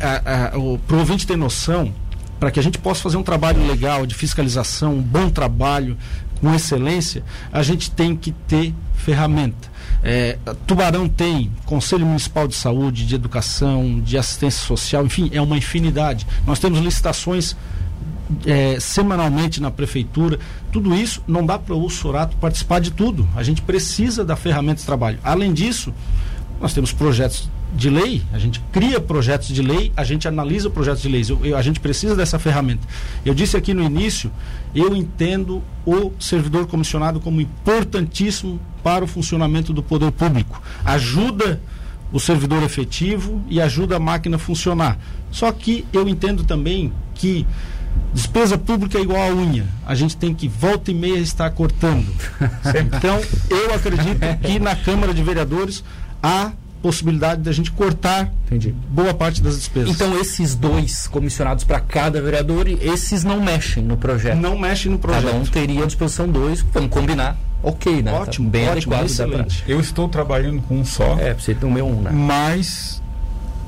para 0.87 0.95
o 0.95 0.99
ouvinte 0.99 1.25
ter 1.25 1.35
noção, 1.35 1.93
para 2.39 2.51
que 2.51 2.59
a 2.59 2.63
gente 2.63 2.77
possa 2.77 3.01
fazer 3.01 3.17
um 3.17 3.23
trabalho 3.23 3.65
legal 3.65 4.05
de 4.05 4.13
fiscalização, 4.13 4.95
um 4.95 5.01
bom 5.01 5.29
trabalho, 5.29 5.97
com 6.43 6.53
excelência, 6.53 7.23
a 7.53 7.63
gente 7.63 7.89
tem 7.89 8.17
que 8.17 8.33
ter 8.33 8.73
ferramenta. 8.95 9.71
É, 10.03 10.37
Tubarão 10.67 11.07
tem 11.07 11.49
Conselho 11.65 12.05
Municipal 12.05 12.49
de 12.49 12.53
Saúde, 12.53 13.05
de 13.05 13.15
Educação, 13.15 14.01
de 14.01 14.17
Assistência 14.17 14.67
Social, 14.67 15.05
enfim, 15.05 15.29
é 15.31 15.41
uma 15.41 15.57
infinidade. 15.57 16.27
Nós 16.45 16.59
temos 16.59 16.79
licitações 16.79 17.55
é, 18.45 18.77
semanalmente 18.77 19.61
na 19.61 19.71
prefeitura. 19.71 20.37
Tudo 20.69 20.93
isso 20.93 21.23
não 21.25 21.45
dá 21.45 21.57
para 21.57 21.75
o 21.75 21.89
Sorato 21.89 22.35
participar 22.35 22.81
de 22.81 22.91
tudo. 22.91 23.25
A 23.37 23.41
gente 23.41 23.61
precisa 23.61 24.25
da 24.25 24.35
ferramenta 24.35 24.81
de 24.81 24.85
trabalho. 24.85 25.19
Além 25.23 25.53
disso, 25.53 25.93
nós 26.59 26.73
temos 26.73 26.91
projetos 26.91 27.49
de 27.75 27.89
lei, 27.89 28.21
a 28.31 28.37
gente 28.37 28.61
cria 28.71 28.99
projetos 28.99 29.47
de 29.47 29.61
lei, 29.61 29.91
a 29.97 30.03
gente 30.03 30.27
analisa 30.27 30.69
projetos 30.69 31.01
de 31.01 31.09
leis. 31.09 31.29
Eu, 31.29 31.39
eu, 31.43 31.57
a 31.57 31.61
gente 31.61 31.79
precisa 31.79 32.15
dessa 32.15 32.37
ferramenta. 32.37 32.87
Eu 33.25 33.33
disse 33.33 33.57
aqui 33.57 33.73
no 33.73 33.83
início, 33.83 34.31
eu 34.75 34.95
entendo 34.95 35.61
o 35.85 36.11
servidor 36.19 36.67
comissionado 36.67 37.19
como 37.19 37.41
importantíssimo 37.41 38.59
para 38.83 39.03
o 39.03 39.07
funcionamento 39.07 39.73
do 39.73 39.81
poder 39.81 40.11
público. 40.11 40.61
Ajuda 40.85 41.59
o 42.11 42.19
servidor 42.19 42.61
efetivo 42.61 43.43
e 43.49 43.59
ajuda 43.59 43.95
a 43.95 43.99
máquina 43.99 44.35
a 44.35 44.39
funcionar. 44.39 44.99
Só 45.31 45.51
que 45.51 45.85
eu 45.91 46.07
entendo 46.07 46.43
também 46.43 46.93
que 47.15 47.45
despesa 48.13 48.57
pública 48.57 48.99
é 48.99 49.01
igual 49.01 49.19
a 49.19 49.33
unha. 49.33 49.65
A 49.85 49.95
gente 49.95 50.15
tem 50.15 50.33
que 50.33 50.47
volta 50.47 50.91
e 50.91 50.93
meia 50.93 51.17
estar 51.17 51.49
cortando. 51.49 52.05
então, 52.79 53.19
eu 53.49 53.73
acredito 53.73 54.19
que 54.41 54.59
na 54.59 54.75
Câmara 54.75 55.11
de 55.13 55.23
Vereadores 55.23 55.83
há 56.21 56.51
possibilidade 56.83 57.41
da 57.41 57.51
gente 57.53 57.71
cortar 57.71 58.29
Entendi. 58.45 58.75
boa 58.89 59.13
parte 59.13 59.41
das 59.41 59.55
despesas. 59.55 59.89
Então 59.89 60.19
esses 60.19 60.53
dois 60.53 61.07
comissionados 61.07 61.63
para 61.63 61.79
cada 61.79 62.21
vereador, 62.21 62.67
esses 62.67 63.23
não 63.23 63.41
mexem 63.41 63.81
no 63.81 63.95
projeto? 63.95 64.37
Não 64.37 64.59
mexem 64.59 64.91
no 64.91 64.99
projeto. 64.99 65.23
Cada 65.23 65.37
um 65.37 65.45
teria 65.45 65.83
à 65.83 65.85
disposição 65.87 66.27
dois, 66.27 66.63
vamos 66.73 66.89
combinar. 66.89 67.37
Ok, 67.63 68.03
né? 68.03 68.11
Ótimo, 68.11 68.47
tá 68.47 68.51
bem 68.51 68.67
ótimo, 68.67 68.93
adequado. 68.93 69.05
Excelente. 69.05 69.63
Eu 69.65 69.79
estou 69.79 70.09
trabalhando 70.09 70.61
com 70.63 70.81
um 70.81 70.83
só. 70.85 71.17
É, 71.17 71.33
você 71.33 71.55
tem 71.55 71.67
o 71.67 71.71
meu 71.71 71.87
um, 71.87 72.01
né? 72.01 72.11
Mas 72.11 73.01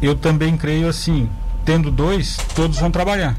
eu 0.02 0.14
também 0.14 0.58
creio 0.58 0.90
assim, 0.90 1.30
tendo 1.64 1.90
dois, 1.90 2.38
todos 2.54 2.78
vão 2.78 2.92
trabalhar. 2.92 3.38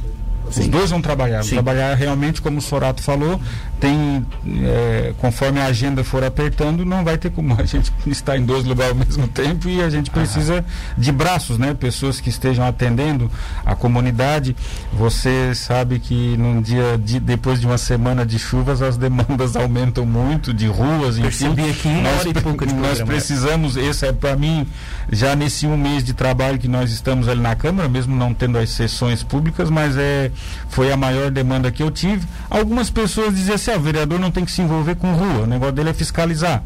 Sim. 0.50 0.62
Os 0.62 0.68
dois 0.68 0.90
vão 0.90 1.00
trabalhar. 1.00 1.42
Vão 1.42 1.50
trabalhar 1.50 1.94
realmente, 1.94 2.40
como 2.40 2.58
o 2.58 2.62
Sorato 2.62 3.02
falou, 3.02 3.40
tem 3.80 4.24
é, 4.62 5.12
conforme 5.18 5.60
a 5.60 5.66
agenda 5.66 6.02
for 6.02 6.24
apertando, 6.24 6.84
não 6.84 7.04
vai 7.04 7.18
ter 7.18 7.30
como 7.30 7.54
a 7.60 7.64
gente 7.64 7.92
estar 8.06 8.36
em 8.36 8.44
dois 8.44 8.64
lugares 8.64 8.92
ao 8.92 8.98
mesmo 8.98 9.28
tempo 9.28 9.68
e 9.68 9.82
a 9.82 9.90
gente 9.90 10.10
precisa 10.10 10.64
de 10.96 11.12
braços, 11.12 11.58
né? 11.58 11.74
Pessoas 11.74 12.20
que 12.20 12.28
estejam 12.28 12.64
atendendo 12.64 13.30
a 13.64 13.74
comunidade. 13.74 14.56
Você 14.92 15.54
sabe 15.54 15.98
que 15.98 16.36
num 16.36 16.60
dia 16.60 16.98
de, 16.98 17.20
depois 17.20 17.60
de 17.60 17.66
uma 17.66 17.78
semana 17.78 18.24
de 18.24 18.38
chuvas 18.38 18.82
as 18.82 18.96
demandas 18.96 19.54
aumentam 19.56 20.06
muito 20.06 20.54
de 20.54 20.66
ruas, 20.66 21.18
enfim. 21.18 21.48
aqui 21.70 21.88
nós, 21.88 22.24
de 22.24 22.74
nós 22.74 23.02
precisamos, 23.02 23.76
esse 23.76 24.06
é 24.06 24.12
para 24.12 24.36
mim 24.36 24.66
já 25.10 25.36
nesse 25.36 25.66
um 25.66 25.76
mês 25.76 26.02
de 26.02 26.14
trabalho 26.14 26.58
que 26.58 26.68
nós 26.68 26.90
estamos 26.90 27.28
ali 27.28 27.40
na 27.40 27.54
Câmara, 27.54 27.88
mesmo 27.88 28.14
não 28.14 28.34
tendo 28.34 28.58
as 28.58 28.70
sessões 28.70 29.22
públicas, 29.22 29.70
mas 29.70 29.96
é 29.96 30.30
foi 30.68 30.92
a 30.92 30.96
maior 30.96 31.30
demanda 31.30 31.70
que 31.70 31.82
eu 31.82 31.90
tive. 31.90 32.26
Algumas 32.48 32.90
pessoas 32.90 33.34
diziam 33.34 33.54
assim, 33.54 33.70
ah, 33.70 33.76
o 33.76 33.80
vereador 33.80 34.18
não 34.18 34.30
tem 34.30 34.44
que 34.44 34.50
se 34.50 34.62
envolver 34.62 34.96
com 34.96 35.12
rua, 35.12 35.42
o 35.42 35.46
negócio 35.46 35.74
dele 35.74 35.90
é 35.90 35.94
fiscalizar. 35.94 36.62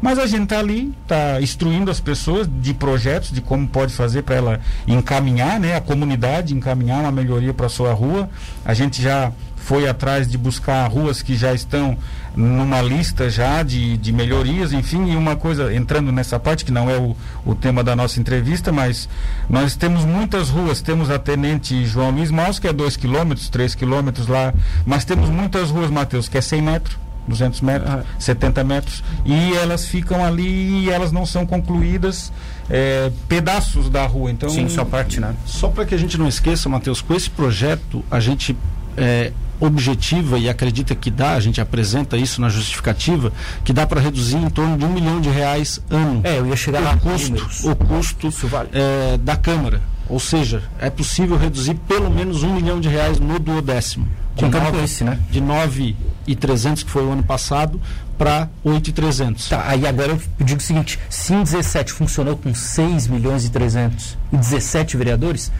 Mas 0.00 0.18
a 0.18 0.26
gente 0.26 0.44
está 0.44 0.58
ali, 0.58 0.92
está 1.02 1.40
instruindo 1.40 1.90
as 1.90 1.98
pessoas 1.98 2.48
de 2.60 2.74
projetos, 2.74 3.30
de 3.30 3.40
como 3.40 3.66
pode 3.66 3.94
fazer 3.94 4.22
para 4.22 4.34
ela 4.34 4.60
encaminhar, 4.86 5.58
né, 5.58 5.76
a 5.76 5.80
comunidade, 5.80 6.54
encaminhar 6.54 7.00
uma 7.00 7.12
melhoria 7.12 7.54
para 7.54 7.68
sua 7.70 7.92
rua. 7.94 8.28
A 8.64 8.74
gente 8.74 9.00
já 9.00 9.32
foi 9.64 9.88
atrás 9.88 10.28
de 10.28 10.36
buscar 10.36 10.86
ruas 10.88 11.22
que 11.22 11.34
já 11.34 11.54
estão 11.54 11.96
numa 12.36 12.82
lista 12.82 13.30
já 13.30 13.62
de, 13.62 13.96
de 13.96 14.12
melhorias, 14.12 14.74
enfim, 14.74 15.10
e 15.10 15.16
uma 15.16 15.36
coisa, 15.36 15.72
entrando 15.74 16.12
nessa 16.12 16.38
parte 16.38 16.66
que 16.66 16.70
não 16.70 16.90
é 16.90 16.98
o, 16.98 17.16
o 17.46 17.54
tema 17.54 17.82
da 17.82 17.96
nossa 17.96 18.20
entrevista, 18.20 18.70
mas 18.70 19.08
nós 19.48 19.74
temos 19.74 20.04
muitas 20.04 20.50
ruas, 20.50 20.82
temos 20.82 21.10
a 21.10 21.18
Tenente 21.18 21.86
João 21.86 22.10
Luiz 22.10 22.30
Maus, 22.30 22.58
que 22.58 22.68
é 22.68 22.72
2 22.72 22.96
quilômetros, 22.98 23.48
3 23.48 23.74
quilômetros 23.74 24.26
lá, 24.26 24.52
mas 24.84 25.04
temos 25.04 25.30
muitas 25.30 25.70
ruas, 25.70 25.90
Matheus, 25.90 26.28
que 26.28 26.36
é 26.36 26.42
100 26.42 26.60
metros, 26.60 26.98
200 27.26 27.60
metros, 27.62 27.90
ah. 27.90 28.04
70 28.18 28.64
metros, 28.64 29.02
e 29.24 29.54
elas 29.54 29.86
ficam 29.86 30.22
ali 30.22 30.84
e 30.84 30.90
elas 30.90 31.10
não 31.10 31.24
são 31.24 31.46
concluídas 31.46 32.30
é, 32.68 33.10
pedaços 33.28 33.88
da 33.88 34.04
rua. 34.06 34.30
Então, 34.30 34.50
Sim, 34.50 34.68
só 34.68 34.84
parte, 34.84 35.20
né? 35.20 35.34
Só 35.46 35.68
para 35.68 35.86
que 35.86 35.94
a 35.94 35.98
gente 35.98 36.18
não 36.18 36.28
esqueça, 36.28 36.68
Matheus, 36.68 37.00
com 37.00 37.14
esse 37.14 37.30
projeto 37.30 38.04
a 38.10 38.20
gente 38.20 38.54
é, 38.96 39.32
objetiva 39.60 40.38
e 40.38 40.48
acredita 40.48 40.94
que 40.94 41.10
dá, 41.10 41.32
a 41.32 41.40
gente 41.40 41.60
apresenta 41.60 42.16
isso 42.16 42.40
na 42.40 42.48
justificativa, 42.48 43.32
que 43.64 43.72
dá 43.72 43.86
para 43.86 44.00
reduzir 44.00 44.36
em 44.36 44.50
torno 44.50 44.76
de 44.76 44.84
um 44.84 44.92
milhão 44.92 45.20
de 45.20 45.28
reais 45.28 45.80
ano. 45.90 46.20
É, 46.24 46.38
eu 46.38 46.46
ia 46.46 46.56
chegar 46.56 46.80
o 46.80 46.84
lá. 46.84 46.96
Custo, 46.96 47.70
o 47.70 47.76
custo 47.76 48.48
vale. 48.48 48.68
é, 48.72 49.16
da 49.18 49.36
Câmara. 49.36 49.80
Ou 50.08 50.20
seja, 50.20 50.62
é 50.78 50.90
possível 50.90 51.36
reduzir 51.36 51.74
pelo 51.88 52.10
menos 52.10 52.42
um 52.42 52.54
milhão 52.54 52.78
de 52.78 52.88
reais 52.88 53.18
no 53.18 53.38
duodécimo. 53.38 54.06
De 54.36 54.44
Contando 54.44 54.72
com 54.72 54.82
esse, 54.82 55.04
né? 55.04 55.18
De 55.30 55.40
9,300, 55.40 56.82
que 56.82 56.90
foi 56.90 57.04
o 57.04 57.12
ano 57.12 57.22
passado, 57.22 57.80
para 58.18 58.48
8,300. 58.62 59.48
Tá, 59.48 59.64
aí 59.66 59.86
agora 59.86 60.12
eu 60.12 60.20
digo 60.44 60.60
o 60.60 60.62
seguinte: 60.62 60.98
se 61.08 61.32
em 61.32 61.42
17 61.42 61.92
funcionou 61.92 62.36
com 62.36 62.54
6 62.54 63.06
milhões 63.06 63.44
e 63.44 63.50
300 63.50 64.18
e 64.32 64.36
17 64.36 64.96
vereadores, 64.96 65.50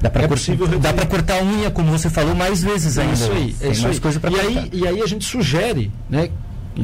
Dá 0.00 0.10
para 0.10 0.24
é 0.24 1.06
cortar, 1.06 1.38
a 1.38 1.42
unha, 1.42 1.70
como 1.70 1.90
você 1.90 2.10
falou, 2.10 2.34
mais 2.34 2.62
vezes 2.62 2.98
ainda. 2.98 3.14
Isso 3.14 3.32
aí, 3.32 3.56
é 3.60 3.68
isso 3.70 3.86
aí. 3.86 3.98
E, 4.34 4.40
aí, 4.40 4.70
e 4.72 4.86
aí 4.86 5.02
a 5.02 5.06
gente 5.06 5.24
sugere, 5.24 5.90
né? 6.08 6.30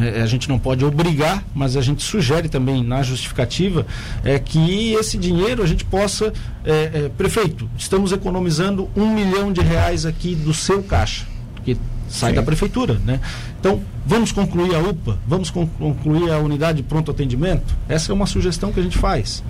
É, 0.01 0.23
a 0.23 0.27
gente 0.27 0.49
não 0.49 0.59
pode 0.59 0.83
obrigar, 0.87 1.45
mas 1.55 1.77
a 1.77 1.83
gente 1.83 2.03
sugere 2.03 2.49
também 2.49 2.83
na 2.83 3.03
justificativa 3.03 3.87
é, 4.25 4.39
que 4.39 4.95
esse 4.95 5.19
dinheiro 5.19 5.63
a 5.63 5.67
gente 5.67 5.85
possa. 5.85 6.33
É, 6.65 6.91
é, 6.95 7.11
prefeito, 7.11 7.69
estamos 7.77 8.11
economizando 8.13 8.89
um 8.97 9.13
milhão 9.13 9.53
de 9.53 9.61
reais 9.61 10.07
aqui 10.07 10.35
do 10.35 10.55
seu 10.55 10.83
caixa, 10.83 11.27
que 11.63 11.77
sai 12.09 12.31
Sim. 12.31 12.37
da 12.37 12.43
prefeitura, 12.43 12.99
né? 13.05 13.21
Então, 13.61 13.83
vamos 14.07 14.33
concluir 14.33 14.75
a 14.75 14.79
UPA, 14.79 15.19
vamos 15.27 15.51
concluir 15.51 16.31
a 16.31 16.39
unidade 16.39 16.79
de 16.79 16.85
pronto 16.85 17.11
atendimento? 17.11 17.75
Essa 17.87 18.13
é 18.13 18.15
uma 18.15 18.27
sugestão 18.27 18.73
que 18.73 18.81
a 18.81 18.83
gente 18.83 18.97
faz 18.97 19.43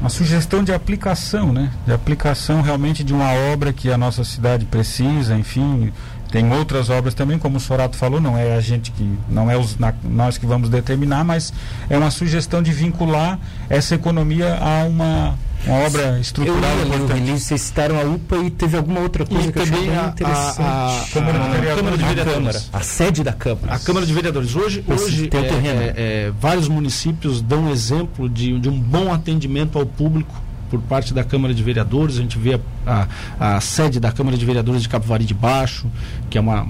uma 0.00 0.08
sugestão 0.08 0.64
de 0.64 0.72
aplicação, 0.72 1.52
né? 1.52 1.70
De 1.86 1.92
aplicação 1.92 2.62
realmente 2.62 3.04
de 3.04 3.12
uma 3.12 3.32
obra 3.52 3.72
que 3.72 3.90
a 3.90 3.98
nossa 3.98 4.24
cidade 4.24 4.64
precisa, 4.64 5.36
enfim, 5.36 5.92
tem 6.30 6.50
outras 6.52 6.90
obras 6.90 7.14
também, 7.14 7.38
como 7.38 7.56
o 7.56 7.60
Sorato 7.60 7.96
falou, 7.96 8.20
não 8.20 8.38
é 8.38 8.54
a 8.54 8.60
gente 8.60 8.90
que, 8.92 9.18
não 9.28 9.50
é 9.50 9.56
os, 9.56 9.76
na, 9.78 9.92
nós 10.04 10.38
que 10.38 10.46
vamos 10.46 10.68
determinar, 10.68 11.24
mas 11.24 11.52
é 11.88 11.98
uma 11.98 12.10
sugestão 12.10 12.62
de 12.62 12.72
vincular 12.72 13.38
essa 13.68 13.94
economia 13.94 14.58
a 14.60 14.84
uma, 14.84 15.38
uma 15.66 15.76
obra 15.86 16.18
estrutural 16.20 16.70
eu, 16.78 16.86
importante. 16.86 17.30
Eu, 17.30 17.38
vocês 17.38 17.60
citaram 17.60 17.98
a 17.98 18.04
UPA 18.04 18.36
e 18.38 18.50
teve 18.50 18.76
alguma 18.76 19.00
outra 19.00 19.26
coisa 19.26 19.48
e 19.48 19.52
que 19.52 19.58
também 19.58 19.86
eu 19.86 19.92
achei 19.92 19.98
a, 19.98 20.08
interessante. 20.08 20.60
A, 20.60 20.64
a, 20.64 21.00
a, 21.00 21.06
Câmara, 21.12 21.38
de 21.38 21.48
Vereadores. 21.50 21.76
Câmara 21.76 21.96
de 21.98 22.04
Vereadores. 22.04 22.70
A 22.72 22.80
sede 22.80 23.24
da 23.24 23.32
Câmara. 23.32 23.74
A 23.74 23.78
Câmara 23.78 24.06
de 24.06 24.12
Vereadores. 24.12 24.54
Hoje, 24.54 24.84
hoje 24.86 25.30
é, 25.32 25.36
é, 25.36 25.94
é, 25.96 26.32
vários 26.38 26.68
municípios 26.68 27.42
dão 27.42 27.70
exemplo 27.70 28.28
de, 28.28 28.58
de 28.58 28.68
um 28.68 28.80
bom 28.80 29.12
atendimento 29.12 29.78
ao 29.78 29.86
público 29.86 30.34
por 30.70 30.80
parte 30.80 31.12
da 31.12 31.24
Câmara 31.24 31.52
de 31.52 31.62
Vereadores. 31.62 32.16
A 32.16 32.22
gente 32.22 32.38
vê 32.38 32.60
a, 32.86 33.06
a, 33.38 33.56
a 33.56 33.60
sede 33.60 33.98
da 33.98 34.12
Câmara 34.12 34.36
de 34.36 34.44
Vereadores 34.46 34.82
de 34.82 34.88
Capivari 34.88 35.24
de 35.24 35.34
Baixo, 35.34 35.86
que 36.30 36.38
é 36.38 36.40
uma, 36.40 36.66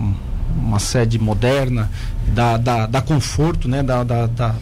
uma 0.57 0.79
sede 0.79 1.19
moderna, 1.19 1.91
dá, 2.29 2.57
dá, 2.57 2.87
dá 2.87 3.03
conforto, 3.03 3.69
né? 3.69 3.83
dá, 3.83 4.03
dá, 4.03 4.27
dá 4.27 4.55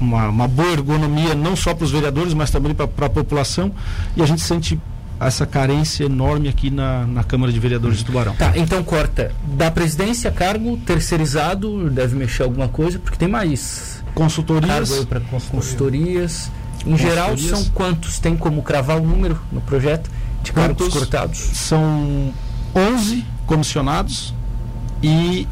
uma, 0.00 0.28
uma 0.28 0.48
boa 0.48 0.72
ergonomia 0.72 1.34
não 1.34 1.56
só 1.56 1.74
para 1.74 1.84
os 1.84 1.90
vereadores, 1.90 2.34
mas 2.34 2.50
também 2.50 2.74
para 2.74 3.06
a 3.06 3.10
população. 3.10 3.72
E 4.16 4.22
a 4.22 4.26
gente 4.26 4.40
sente 4.40 4.78
essa 5.20 5.46
carência 5.46 6.04
enorme 6.04 6.48
aqui 6.48 6.70
na, 6.70 7.06
na 7.06 7.22
Câmara 7.22 7.52
de 7.52 7.60
Vereadores 7.60 7.98
de 7.98 8.04
Tubarão. 8.04 8.34
Tá, 8.34 8.52
então 8.56 8.82
corta. 8.82 9.32
Da 9.56 9.70
presidência, 9.70 10.30
cargo 10.30 10.76
terceirizado, 10.78 11.88
deve 11.90 12.16
mexer 12.16 12.42
alguma 12.42 12.68
coisa, 12.68 12.98
porque 12.98 13.16
tem 13.16 13.28
mais. 13.28 14.02
Consultorias. 14.14 15.04
para 15.04 15.20
consultorias. 15.20 16.50
Em 16.86 16.96
geral, 16.96 17.36
são 17.38 17.64
quantos? 17.66 18.18
Tem 18.18 18.36
como 18.36 18.62
cravar 18.62 18.98
o 18.98 19.06
número 19.06 19.40
no 19.50 19.60
projeto 19.60 20.10
de 20.42 20.52
cargos 20.52 20.76
quantos 20.76 20.94
cortados? 20.94 21.38
São 21.38 22.32
11 22.74 23.24
comissionados 23.46 24.34
e 25.02 25.46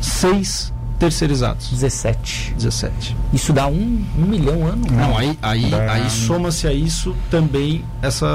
6 0.00 0.72
terceirizados. 0.98 1.68
17. 1.70 2.54
17. 2.54 3.16
Isso 3.32 3.52
dá 3.52 3.66
um, 3.66 4.04
um 4.18 4.22
milhão 4.26 4.66
ano? 4.66 4.86
Não, 4.90 5.16
aí, 5.16 5.38
aí, 5.42 5.74
aí 5.74 6.10
soma-se 6.10 6.66
a 6.66 6.72
isso 6.72 7.14
também 7.30 7.84
essa, 8.00 8.26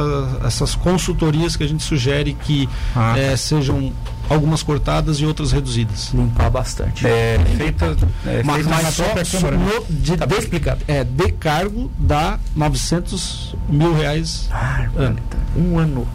essas 0.46 0.76
consultorias 0.76 1.56
que 1.56 1.64
a 1.64 1.68
gente 1.68 1.84
sugere 1.84 2.34
que 2.34 2.70
ah. 2.96 3.18
é, 3.18 3.36
sejam 3.36 3.92
algumas 4.32 4.64
cortadas 4.64 5.18
e 5.18 5.26
outras 5.26 5.52
reduzidas. 5.52 6.12
Limpar 6.14 6.50
bastante. 6.50 7.06
É, 7.06 7.40
feita, 7.58 7.98
é, 8.26 8.44
mas, 8.44 8.66
feita 8.66 9.14
mas 9.14 9.28
só 9.28 9.52
né? 9.52 9.58
no, 9.58 9.86
de, 9.94 10.18
tá 10.18 10.26
de, 10.26 10.36
explicado. 10.36 10.82
É, 10.88 11.04
de 11.04 11.32
cargo 11.34 11.92
dá 11.98 12.40
900 12.56 13.56
mil 13.68 13.94
reais 13.94 14.48
ah, 14.52 14.88
ano. 14.96 15.20
Um 15.56 15.78
ano. 15.78 16.08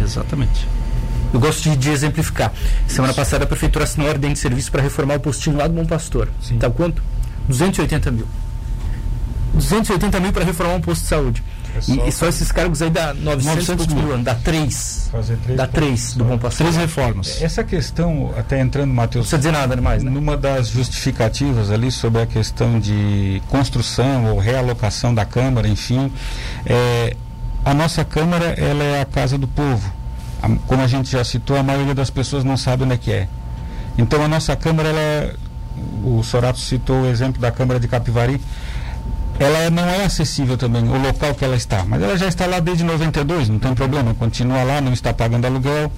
Exatamente. 0.00 0.68
Eu 1.32 1.40
gosto 1.40 1.62
de, 1.62 1.76
de, 1.76 1.90
exemplificar. 1.90 2.52
Semana 2.86 3.10
Isso. 3.10 3.20
passada 3.20 3.44
a 3.44 3.46
prefeitura 3.46 3.84
assinou 3.84 4.06
a 4.06 4.10
ordem 4.10 4.32
de 4.32 4.38
serviço 4.38 4.70
para 4.70 4.80
reformar 4.82 5.16
o 5.16 5.20
postinho 5.20 5.56
lá 5.56 5.66
do 5.66 5.74
Bom 5.74 5.84
Pastor. 5.84 6.28
Sim. 6.40 6.58
Tá 6.58 6.70
quanto? 6.70 7.02
280 7.48 8.10
mil. 8.12 8.26
280 9.54 10.20
mil 10.20 10.32
para 10.32 10.44
reformar 10.44 10.74
um 10.74 10.80
posto 10.80 11.02
de 11.02 11.08
saúde. 11.08 11.42
É 11.74 11.80
só 11.80 11.92
e, 11.92 12.08
e, 12.08 12.12
só 12.12 12.28
esses 12.28 12.52
cargos 12.52 12.80
aí 12.82 12.90
dá 12.90 13.12
900, 13.14 13.68
900 13.68 13.86
mil, 13.94 14.06
mil 14.06 14.18
dá 14.18 14.34
3. 14.34 15.08
Fazer 15.10 15.36
3 15.38 15.56
dá 15.56 15.66
3 15.66 16.14
do 16.14 16.24
Bom 16.24 16.38
Pastor. 16.38 16.66
Três 16.66 16.76
reformas. 16.76 17.42
Essa 17.42 17.64
questão, 17.64 18.32
até 18.36 18.60
entrando, 18.60 18.92
Matheus. 18.92 19.30
Não 19.30 19.38
precisa 19.38 19.52
dizer 19.52 19.52
nada 19.52 19.80
mais, 19.80 20.02
né? 20.02 20.10
Numa 20.10 20.36
das 20.36 20.68
justificativas 20.68 21.70
ali 21.70 21.90
sobre 21.90 22.22
a 22.22 22.26
questão 22.26 22.78
de 22.78 23.42
construção 23.48 24.32
ou 24.32 24.38
realocação 24.38 25.14
da 25.14 25.24
Câmara, 25.24 25.68
enfim, 25.68 26.12
é, 26.66 27.16
a 27.64 27.74
nossa 27.74 28.04
Câmara 28.04 28.46
ela 28.58 28.84
é 28.84 29.00
a 29.00 29.04
casa 29.04 29.36
do 29.36 29.48
povo 29.48 30.04
a, 30.44 30.58
como 30.66 30.82
a 30.82 30.86
gente 30.86 31.10
já 31.10 31.24
citou, 31.24 31.56
a 31.56 31.62
maioria 31.62 31.94
das 31.94 32.10
pessoas 32.10 32.44
não 32.44 32.56
sabe 32.56 32.84
onde 32.84 32.94
é 32.94 32.98
que 32.98 33.10
é. 33.10 33.28
Então 33.96 34.22
a 34.22 34.28
nossa 34.28 34.54
Câmara, 34.54 34.90
ela, 34.90 35.00
é, 35.00 35.34
o 36.04 36.22
Sorato 36.22 36.58
citou 36.58 37.02
o 37.02 37.06
exemplo 37.06 37.40
da 37.40 37.50
Câmara 37.50 37.80
de 37.80 37.88
Capivari, 37.88 38.40
ela 39.38 39.70
não 39.70 39.84
é 39.84 40.04
acessível 40.04 40.56
também, 40.56 40.88
o 40.88 40.98
local 40.98 41.34
que 41.34 41.44
ela 41.44 41.56
está, 41.56 41.84
mas 41.84 42.02
ela 42.02 42.16
já 42.16 42.28
está 42.28 42.46
lá 42.46 42.60
desde 42.60 42.84
92, 42.84 43.48
não 43.48 43.58
tem 43.58 43.74
problema, 43.74 44.14
continua 44.14 44.62
lá, 44.62 44.80
não 44.80 44.92
está 44.92 45.12
pagando 45.12 45.46
aluguel, 45.46 45.90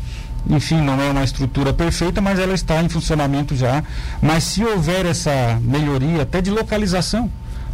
enfim, 0.49 0.81
não 0.81 1.01
é 1.01 1.11
uma 1.11 1.25
estrutura 1.25 1.73
perfeita, 1.73 2.21
mas 2.21 2.39
ela 2.39 2.55
está 2.55 2.83
em 2.83 2.89
funcionamento 2.89 3.57
já. 3.57 3.83
Mas 4.23 4.45
se 4.45 4.65
houver 4.65 5.05
essa 5.05 5.59
melhoria, 5.61 6.23
até 6.23 6.41
de 6.41 6.51
localização, 6.51 7.31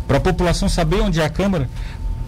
para 0.09 0.17
a 0.17 0.21
população 0.21 0.69
saber 0.69 1.01
onde 1.01 1.21
é 1.21 1.25
a 1.25 1.31
Câmara, 1.31 1.69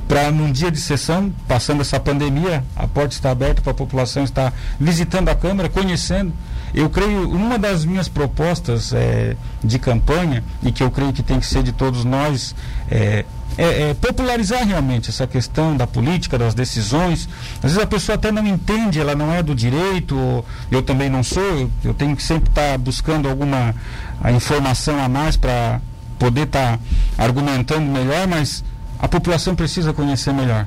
para 0.07 0.31
num 0.31 0.53
dia 0.53 0.71
de 0.71 0.79
sessão, 0.79 1.33
passando 1.49 1.81
essa 1.81 1.99
pandemia, 1.99 2.63
a 2.77 2.87
porta 2.87 3.15
está 3.15 3.31
aberta 3.31 3.63
para 3.63 3.73
a 3.73 3.75
população 3.75 4.23
estar 4.23 4.53
visitando 4.79 5.31
a 5.31 5.35
Câmara, 5.35 5.69
conhecendo. 5.69 6.33
Eu 6.75 6.91
creio, 6.91 7.31
uma 7.31 7.59
das 7.59 7.85
minhas 7.85 8.09
propostas 8.09 8.93
é, 8.93 9.37
de 9.63 9.79
campanha, 9.79 10.43
e 10.63 10.73
que 10.73 10.83
eu 10.83 10.91
creio 10.91 11.13
que 11.13 11.23
tem 11.23 11.39
que 11.39 11.47
ser 11.47 11.63
de 11.63 11.73
todos 11.73 12.05
nós, 12.05 12.55
é, 12.91 13.25
é, 13.57 13.91
é, 13.91 13.95
popularizar 13.95 14.67
realmente 14.67 15.11
essa 15.11 15.27
questão 15.27 15.77
da 15.77 15.87
política, 15.87 16.37
das 16.37 16.55
decisões. 16.55 17.29
Às 17.59 17.73
vezes 17.73 17.79
a 17.79 17.87
pessoa 17.87 18.17
até 18.17 18.33
não 18.33 18.45
entende, 18.47 18.99
ela 18.99 19.15
não 19.15 19.33
é 19.33 19.43
do 19.43 19.55
direito, 19.55 20.45
eu 20.71 20.83
também 20.83 21.09
não 21.09 21.23
sou, 21.23 21.43
eu, 21.43 21.71
eu 21.85 21.95
tenho 21.95 22.17
que 22.17 22.23
sempre 22.23 22.49
estar 22.49 22.73
tá 22.73 22.79
buscando 22.79 23.29
alguma 23.29 23.75
a 24.21 24.33
informação 24.33 25.03
a 25.03 25.09
mais 25.09 25.37
para 25.37 25.81
poder 26.19 26.47
estar 26.47 26.79
tá 26.79 27.25
argumentando 27.25 27.83
melhor, 27.83 28.27
mas 28.27 28.65
a 28.99 29.07
população 29.07 29.55
precisa 29.55 29.93
conhecer 29.93 30.33
melhor. 30.33 30.67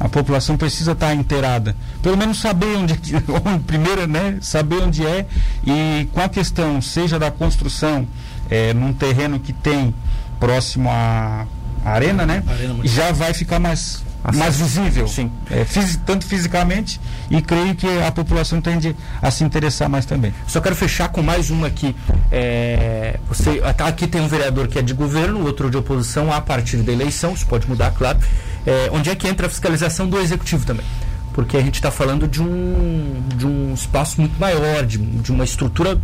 A 0.00 0.08
população 0.08 0.56
precisa 0.56 0.92
estar 0.92 1.14
inteirada. 1.14 1.76
Pelo 2.02 2.16
menos 2.16 2.40
saber 2.40 2.74
onde, 2.74 2.94
onde 3.44 3.64
primeiro, 3.64 4.06
né? 4.06 4.38
Saber 4.40 4.82
onde 4.82 5.06
é 5.06 5.26
e 5.64 6.08
com 6.14 6.20
a 6.22 6.28
questão, 6.28 6.80
seja 6.80 7.18
da 7.18 7.30
construção 7.30 8.08
é, 8.48 8.72
num 8.72 8.94
terreno 8.94 9.38
que 9.38 9.52
tem 9.52 9.94
próximo 10.40 10.88
à 10.88 11.46
arena, 11.84 12.24
né? 12.24 12.42
Arena 12.48 12.74
já 12.82 13.12
vai 13.12 13.34
ficar 13.34 13.58
mais 13.58 14.02
mais 14.34 14.56
visível, 14.56 15.08
Sim. 15.08 15.30
É, 15.50 15.64
tanto 16.04 16.26
fisicamente 16.26 17.00
e 17.30 17.40
creio 17.40 17.74
que 17.74 17.86
a 18.02 18.12
população 18.12 18.60
tende 18.60 18.94
a 19.20 19.30
se 19.30 19.42
interessar 19.44 19.88
mais 19.88 20.04
também. 20.04 20.34
Só 20.46 20.60
quero 20.60 20.76
fechar 20.76 21.08
com 21.08 21.22
mais 21.22 21.50
uma 21.50 21.68
aqui. 21.68 21.96
É, 22.30 23.18
você 23.28 23.60
tá, 23.76 23.86
aqui 23.86 24.06
tem 24.06 24.20
um 24.20 24.28
vereador 24.28 24.68
que 24.68 24.78
é 24.78 24.82
de 24.82 24.92
governo, 24.92 25.44
outro 25.46 25.70
de 25.70 25.76
oposição 25.76 26.32
a 26.32 26.40
partir 26.40 26.76
da 26.78 26.92
eleição, 26.92 27.32
isso 27.32 27.46
pode 27.46 27.68
mudar, 27.68 27.90
claro. 27.92 28.18
É, 28.66 28.90
onde 28.92 29.08
é 29.08 29.14
que 29.14 29.26
entra 29.26 29.46
a 29.46 29.50
fiscalização 29.50 30.06
do 30.06 30.18
executivo 30.18 30.66
também? 30.66 30.84
porque 31.32 31.56
a 31.56 31.60
gente 31.60 31.76
está 31.76 31.90
falando 31.90 32.26
de 32.26 32.42
um, 32.42 33.22
de 33.36 33.46
um 33.46 33.72
espaço 33.72 34.20
muito 34.20 34.38
maior, 34.38 34.84
de, 34.84 34.98
de 34.98 35.30
uma 35.30 35.44
estrutura 35.44 35.98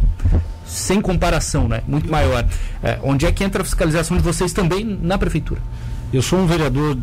sem 0.64 1.00
comparação, 1.00 1.68
né? 1.68 1.83
muito 1.87 2.11
maior. 2.11 2.46
É, 2.83 2.98
onde 3.02 3.26
é 3.26 3.33
que 3.33 3.44
entra 3.44 3.62
a 3.62 3.64
fiscalização 3.64 4.16
de 4.16 4.22
vocês 4.22 4.52
também 4.52 4.85
na 4.85 5.18
prefeitura? 5.18 5.61
Eu 6.12 6.22
sou 6.22 6.38
um 6.38 6.46
vereador 6.46 6.96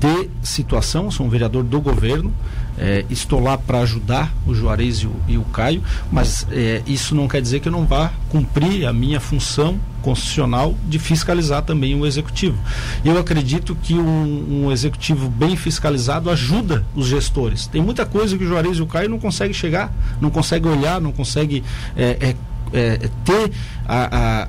de 0.00 0.30
situação, 0.42 1.10
sou 1.10 1.26
um 1.26 1.28
vereador 1.28 1.62
do 1.62 1.78
governo, 1.78 2.32
é, 2.78 3.04
estou 3.10 3.38
lá 3.38 3.58
para 3.58 3.80
ajudar 3.80 4.34
o 4.46 4.54
Juarez 4.54 5.00
e 5.00 5.06
o, 5.06 5.14
e 5.28 5.36
o 5.36 5.42
Caio, 5.44 5.82
mas 6.10 6.46
é, 6.50 6.82
isso 6.86 7.14
não 7.14 7.28
quer 7.28 7.42
dizer 7.42 7.60
que 7.60 7.68
eu 7.68 7.72
não 7.72 7.84
vá 7.84 8.10
cumprir 8.30 8.86
a 8.86 8.92
minha 8.92 9.20
função 9.20 9.78
constitucional 10.00 10.74
de 10.88 10.98
fiscalizar 10.98 11.62
também 11.62 11.94
o 11.94 12.06
executivo. 12.06 12.58
Eu 13.04 13.18
acredito 13.18 13.76
que 13.82 13.92
um, 13.92 14.64
um, 14.64 14.72
executivo 14.72 15.28
bem 15.28 15.54
fiscalizado 15.56 16.30
ajuda 16.30 16.86
os 16.94 17.06
gestores. 17.06 17.66
Tem 17.66 17.82
muita 17.82 18.06
coisa 18.06 18.38
que 18.38 18.44
o 18.44 18.48
Juarez 18.48 18.78
e 18.78 18.82
o 18.82 18.86
Caio 18.86 19.10
não 19.10 19.18
conseguem 19.18 19.52
chegar, 19.52 19.92
não 20.18 20.30
conseguem 20.30 20.72
olhar, 20.72 20.98
não 21.02 21.12
conseguem 21.12 21.62
é, 21.94 22.34
é, 22.72 23.10
ter 23.24 23.52
a, 23.86 24.46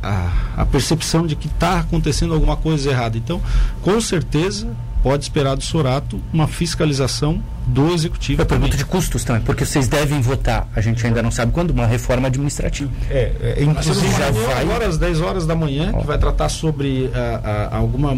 a, 0.55 0.61
a 0.61 0.65
percepção 0.65 1.27
de 1.27 1.35
que 1.35 1.47
está 1.47 1.79
acontecendo 1.79 2.33
alguma 2.33 2.55
coisa 2.55 2.89
errada. 2.89 3.17
Então, 3.17 3.41
com 3.81 3.99
certeza, 3.99 4.73
pode 5.01 5.23
esperar 5.23 5.55
do 5.55 5.63
Sorato 5.63 6.21
uma 6.33 6.47
fiscalização 6.47 7.41
do 7.67 7.93
executivo. 7.93 8.41
É 8.41 8.45
pergunta 8.45 8.75
de 8.75 8.85
custos 8.85 9.23
também, 9.23 9.41
porque 9.41 9.65
vocês 9.65 9.87
devem 9.87 10.19
votar, 10.21 10.67
a 10.75 10.81
gente 10.81 11.05
ainda 11.05 11.21
não 11.21 11.31
sabe 11.31 11.51
quando, 11.51 11.71
uma 11.71 11.85
reforma 11.85 12.27
administrativa. 12.27 12.91
É, 13.09 13.55
é 13.57 13.63
inclusive 13.63 14.09
já 14.17 14.31
vai. 14.31 14.61
Agora 14.61 14.87
às 14.87 14.97
10 14.97 15.21
horas 15.21 15.45
da 15.45 15.55
manhã, 15.55 15.93
que 15.93 16.05
vai 16.05 16.17
tratar 16.17 16.49
sobre 16.49 17.09
a, 17.13 17.69
a, 17.71 17.77
alguma 17.77 18.17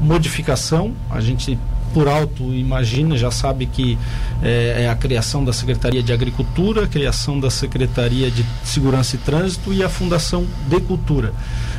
modificação. 0.00 0.94
A 1.10 1.20
gente 1.20 1.58
por 1.94 2.08
alto 2.08 2.52
imagina, 2.52 3.16
já 3.16 3.30
sabe 3.30 3.66
que 3.66 3.96
é, 4.42 4.82
é, 4.82 4.90
a 4.90 4.96
criação 4.96 5.44
da 5.44 5.52
Secretaria 5.52 6.02
de 6.02 6.12
Agricultura, 6.12 6.84
a 6.84 6.88
criação 6.88 7.38
da 7.38 7.48
Secretaria 7.48 8.30
de 8.30 8.44
Segurança 8.64 9.14
e 9.14 9.18
Trânsito 9.20 9.72
e 9.72 9.82
a 9.82 9.88
Fundação 9.88 10.44
de 10.68 10.80
Cultura. 10.80 11.32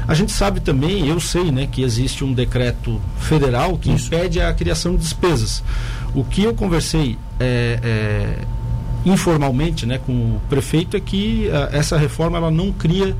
A 0.08 0.13
gente 0.13 0.32
sabe 0.32 0.62
também, 0.62 1.08
eu 1.08 1.19
sei, 1.19 1.51
né, 1.51 1.67
que 1.69 1.84
existe 1.84 2.23
um 2.23 2.32
decreto 2.32 3.01
federal 3.19 3.78
que 3.78 3.91
Isso. 3.91 4.08
impede 4.08 4.39
a 4.39 4.54
criação 4.54 4.93
de 4.93 4.99
despesas. 4.99 5.62
O 6.13 6.23
que 6.23 6.43
eu 6.43 6.56
conversei 6.56 7.17
é, 7.38 7.80
é, 7.84 8.38
informalmente, 9.06 9.86
né, 9.86 9.99
com 10.04 10.13
o 10.13 10.41
prefeito 10.47 10.95
é 10.95 10.99
que 10.99 11.49
a, 11.51 11.75
essa 11.75 11.97
reforma 11.97 12.38
ela 12.38 12.49
não 12.49 12.71
cria 12.71 13.15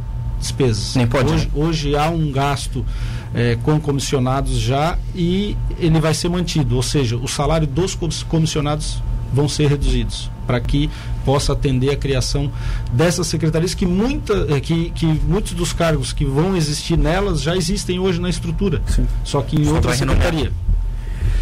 despesas. 0.45 0.95
Nem 0.95 1.08
pode. 1.08 1.31
Hoje, 1.31 1.45
né? 1.45 1.51
hoje 1.53 1.95
há 1.95 2.10
um 2.10 2.31
gasto 2.31 2.86
é, 3.34 3.58
com 3.63 3.79
comissionados 3.79 4.58
já 4.58 4.97
e 5.13 5.58
ele 5.77 5.99
vai 5.99 6.13
ser 6.13 6.29
mantido, 6.29 6.75
ou 6.75 6.84
seja, 6.84 7.17
o 7.17 7.27
salário 7.27 7.67
dos 7.67 7.95
comissionados 8.27 9.01
vão 9.34 9.49
ser 9.49 9.67
reduzidos 9.67 10.31
para 10.47 10.60
que 10.60 10.89
possa 11.25 11.53
atender 11.53 11.89
a 11.89 11.97
criação 11.97 12.51
dessas 12.93 13.27
secretarias 13.27 13.73
que, 13.73 13.86
muita, 13.86 14.47
é, 14.49 14.60
que, 14.60 14.91
que 14.91 15.05
muitos 15.05 15.53
dos 15.53 15.73
cargos 15.73 16.13
que 16.13 16.23
vão 16.23 16.55
existir 16.55 16.97
nelas 16.97 17.41
já 17.41 17.55
existem 17.55 17.99
hoje 17.99 18.21
na 18.21 18.29
estrutura, 18.29 18.81
Sim. 18.88 19.08
só 19.23 19.41
que 19.41 19.60
em 19.60 19.65
só 19.65 19.73
outra 19.75 19.93
secretaria. 19.93 20.51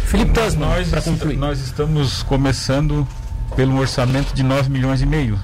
Felipe 0.06 0.32
Tasman, 0.32 0.68
nós, 0.68 1.36
nós 1.36 1.60
estamos 1.60 2.22
começando 2.22 3.06
pelo 3.54 3.78
orçamento 3.78 4.34
de 4.34 4.42
9 4.42 4.70
milhões 4.70 5.00
e 5.00 5.06
meio. 5.06 5.38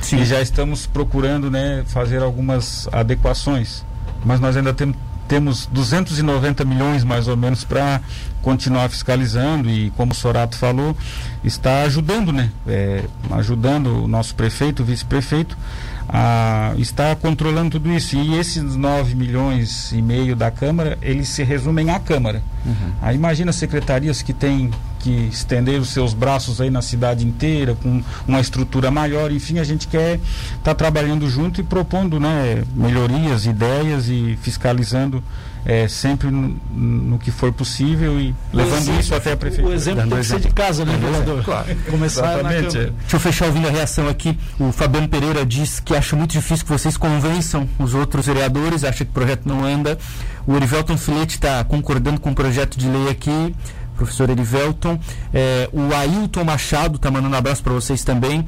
Sim. 0.00 0.18
E 0.18 0.24
já 0.24 0.40
estamos 0.40 0.86
procurando 0.86 1.50
né, 1.50 1.84
fazer 1.86 2.22
algumas 2.22 2.88
adequações. 2.92 3.84
Mas 4.24 4.40
nós 4.40 4.56
ainda 4.56 4.72
temos 4.72 4.96
temos 5.26 5.66
290 5.66 6.64
milhões 6.64 7.02
mais 7.02 7.26
ou 7.26 7.36
menos 7.36 7.64
para 7.64 8.00
continuar 8.42 8.88
fiscalizando 8.88 9.68
e 9.68 9.90
como 9.96 10.12
o 10.12 10.14
Sorato 10.14 10.56
falou 10.56 10.96
está 11.42 11.82
ajudando 11.82 12.32
né 12.32 12.52
é, 12.66 13.04
ajudando 13.32 14.04
o 14.04 14.06
nosso 14.08 14.36
prefeito 14.36 14.82
o 14.82 14.86
vice-prefeito 14.86 15.58
a 16.08 16.74
estar 16.78 17.16
controlando 17.16 17.72
tudo 17.72 17.90
isso. 17.92 18.16
E 18.16 18.38
esses 18.38 18.76
9 18.76 19.14
milhões 19.14 19.92
e 19.92 20.00
meio 20.00 20.36
da 20.36 20.50
Câmara 20.50 20.98
eles 21.02 21.28
se 21.28 21.42
resumem 21.42 21.90
à 21.90 21.98
Câmara. 21.98 22.42
Uhum. 22.64 22.92
aí 23.00 23.14
imagina 23.14 23.52
secretarias 23.52 24.22
que 24.22 24.32
têm 24.32 24.70
que 24.98 25.28
estender 25.28 25.80
os 25.80 25.90
seus 25.90 26.12
braços 26.12 26.60
aí 26.60 26.68
na 26.68 26.82
cidade 26.82 27.24
inteira, 27.24 27.76
com 27.80 28.02
uma 28.26 28.40
estrutura 28.40 28.90
maior, 28.90 29.30
enfim, 29.30 29.60
a 29.60 29.64
gente 29.64 29.86
quer 29.86 30.16
estar 30.16 30.58
tá 30.64 30.74
trabalhando 30.74 31.30
junto 31.30 31.60
e 31.60 31.64
propondo 31.64 32.18
né, 32.18 32.64
melhorias, 32.74 33.46
ideias 33.46 34.08
e 34.08 34.36
fiscalizando 34.42 35.22
é, 35.66 35.88
sempre 35.88 36.30
no, 36.30 36.56
no, 36.70 37.18
que 37.18 37.32
for 37.32 37.52
possível 37.52 38.20
e 38.20 38.32
levando 38.52 38.82
exemplo, 38.82 39.00
isso 39.00 39.14
até 39.14 39.32
a 39.32 39.36
prefeitura. 39.36 39.74
O 39.74 39.74
exemplo 39.74 40.08
tem 40.08 40.18
que 40.18 40.24
ser 40.24 40.40
de 40.40 40.48
casa, 40.50 40.84
né, 40.84 40.96
vereador? 40.96 41.42
Claro. 41.42 41.76
Começar 41.90 42.34
Exatamente. 42.34 42.78
Deixa 42.78 43.16
eu 43.16 43.20
fechar 43.20 43.46
ouvindo 43.46 43.66
a 43.66 43.70
reação 43.70 44.08
aqui. 44.08 44.38
O 44.60 44.70
Fabiano 44.70 45.08
Pereira 45.08 45.44
diz 45.44 45.80
que 45.80 45.96
acha 45.96 46.14
muito 46.14 46.30
difícil 46.30 46.64
que 46.64 46.70
vocês 46.70 46.96
convençam 46.96 47.68
os 47.80 47.94
outros 47.94 48.26
vereadores, 48.26 48.84
acha 48.84 49.04
que 49.04 49.10
o 49.10 49.14
projeto 49.14 49.46
não 49.46 49.64
anda. 49.64 49.98
O 50.46 50.52
Orivelton 50.52 50.96
Filete 50.96 51.34
está 51.34 51.64
concordando 51.64 52.20
com 52.20 52.30
o 52.30 52.34
projeto 52.34 52.78
de 52.78 52.88
lei 52.88 53.08
aqui 53.10 53.54
professor 53.96 54.28
Erivelton. 54.28 55.00
É, 55.32 55.68
o 55.72 55.92
Ailton 55.94 56.44
Machado 56.44 56.96
está 56.96 57.10
mandando 57.10 57.34
um 57.34 57.38
abraço 57.38 57.62
para 57.62 57.72
vocês 57.72 58.04
também. 58.04 58.44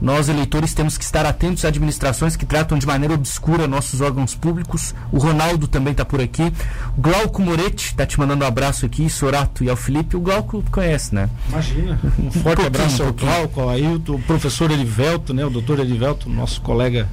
Nós, 0.00 0.28
eleitores, 0.28 0.72
temos 0.72 0.96
que 0.96 1.04
estar 1.04 1.26
atentos 1.26 1.64
a 1.64 1.68
administrações 1.68 2.36
que 2.36 2.46
tratam 2.46 2.78
de 2.78 2.86
maneira 2.86 3.14
obscura 3.14 3.66
nossos 3.66 4.00
órgãos 4.00 4.34
públicos. 4.34 4.94
O 5.12 5.18
Ronaldo 5.18 5.68
também 5.68 5.92
está 5.92 6.04
por 6.04 6.20
aqui. 6.20 6.52
O 6.96 7.00
Glauco 7.00 7.42
Moretti 7.42 7.86
está 7.86 8.06
te 8.06 8.18
mandando 8.18 8.44
um 8.44 8.48
abraço 8.48 8.86
aqui, 8.86 9.08
Sorato 9.10 9.62
e 9.62 9.68
ao 9.68 9.76
Felipe. 9.76 10.16
O 10.16 10.20
Glauco 10.20 10.64
conhece, 10.70 11.14
né? 11.14 11.28
Imagina. 11.48 12.00
Um 12.20 12.30
forte 12.30 12.62
um 12.62 12.66
abraço 12.66 13.02
ao 13.02 13.12
Glauco, 13.12 13.60
ao 13.60 13.70
Ailton, 13.70 14.14
o 14.14 14.22
professor 14.22 14.70
Erivelto, 14.70 15.32
né? 15.32 15.44
O 15.44 15.50
doutor 15.50 15.80
Erivelto, 15.80 16.28
nosso 16.28 16.60
colega 16.60 17.08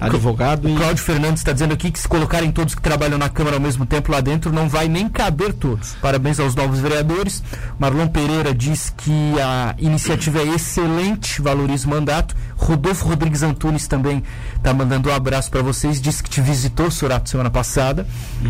advogado. 0.00 0.68
O 0.68 0.76
Cláudio 0.76 1.02
Fernandes 1.02 1.40
está 1.40 1.52
dizendo 1.52 1.74
aqui 1.74 1.90
que 1.90 1.98
se 1.98 2.08
colocarem 2.08 2.50
todos 2.52 2.74
que 2.74 2.82
trabalham 2.82 3.18
na 3.18 3.28
Câmara 3.28 3.56
ao 3.56 3.62
mesmo 3.62 3.86
tempo 3.86 4.12
lá 4.12 4.20
dentro, 4.20 4.52
não 4.52 4.68
vai 4.68 4.88
nem 4.88 5.08
caber 5.08 5.52
todos. 5.52 5.94
Parabéns 6.00 6.38
aos 6.38 6.54
novos 6.54 6.80
vereadores. 6.80 7.42
Marlon 7.78 8.08
Pereira 8.08 8.54
diz 8.54 8.92
que 8.96 9.34
a 9.40 9.74
iniciativa 9.78 10.40
é 10.40 10.48
excelente, 10.54 11.40
valoriza 11.40 11.86
o 11.86 11.90
mandato. 11.90 12.36
Rodolfo 12.56 13.06
Rodrigues 13.06 13.42
Antunes 13.42 13.86
também 13.86 14.22
está 14.56 14.74
mandando 14.74 15.08
um 15.08 15.14
abraço 15.14 15.50
para 15.50 15.62
vocês. 15.62 16.00
Disse 16.00 16.22
que 16.22 16.30
te 16.30 16.40
visitou, 16.40 16.90
Surato, 16.90 17.30
semana 17.30 17.50
passada. 17.50 18.06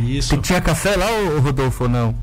Isso. 0.06 0.36
Que 0.36 0.42
tinha 0.42 0.60
café 0.60 0.96
lá, 0.96 1.06
Rodolfo, 1.40 1.84
ou 1.84 1.90
não? 1.90 2.14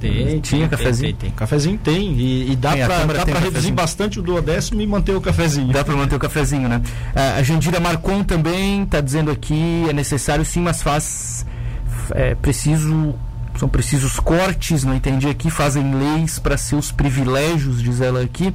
Tem, 0.00 0.40
tinha 0.40 0.68
tem, 0.68 0.68
cafezinho? 0.68 1.12
Tem, 1.14 1.28
tem, 1.28 1.30
Cafezinho 1.30 1.78
tem. 1.78 2.12
E, 2.12 2.52
e 2.52 2.56
dá 2.56 2.72
para 2.76 3.40
reduzir 3.40 3.72
bastante 3.72 4.20
o 4.20 4.22
duodécimo 4.22 4.80
e 4.80 4.86
manter 4.86 5.14
o 5.14 5.20
cafezinho. 5.20 5.72
Dá 5.72 5.84
para 5.84 5.96
manter 5.96 6.14
o 6.14 6.18
cafezinho, 6.18 6.68
né? 6.68 6.80
a 7.14 7.42
Jandira 7.42 7.80
Marcon 7.80 8.22
também 8.22 8.84
está 8.84 9.00
dizendo 9.00 9.30
aqui, 9.30 9.86
é 9.88 9.92
necessário 9.92 10.44
sim, 10.44 10.60
mas 10.60 10.82
faz. 10.82 11.44
É 12.12 12.34
preciso. 12.34 13.14
São 13.58 13.68
precisos 13.68 14.20
cortes, 14.20 14.84
não 14.84 14.94
entendi 14.94 15.28
aqui, 15.28 15.50
fazem 15.50 15.92
leis 15.92 16.38
para 16.38 16.56
seus 16.56 16.92
privilégios, 16.92 17.82
diz 17.82 18.00
ela 18.00 18.22
aqui. 18.22 18.54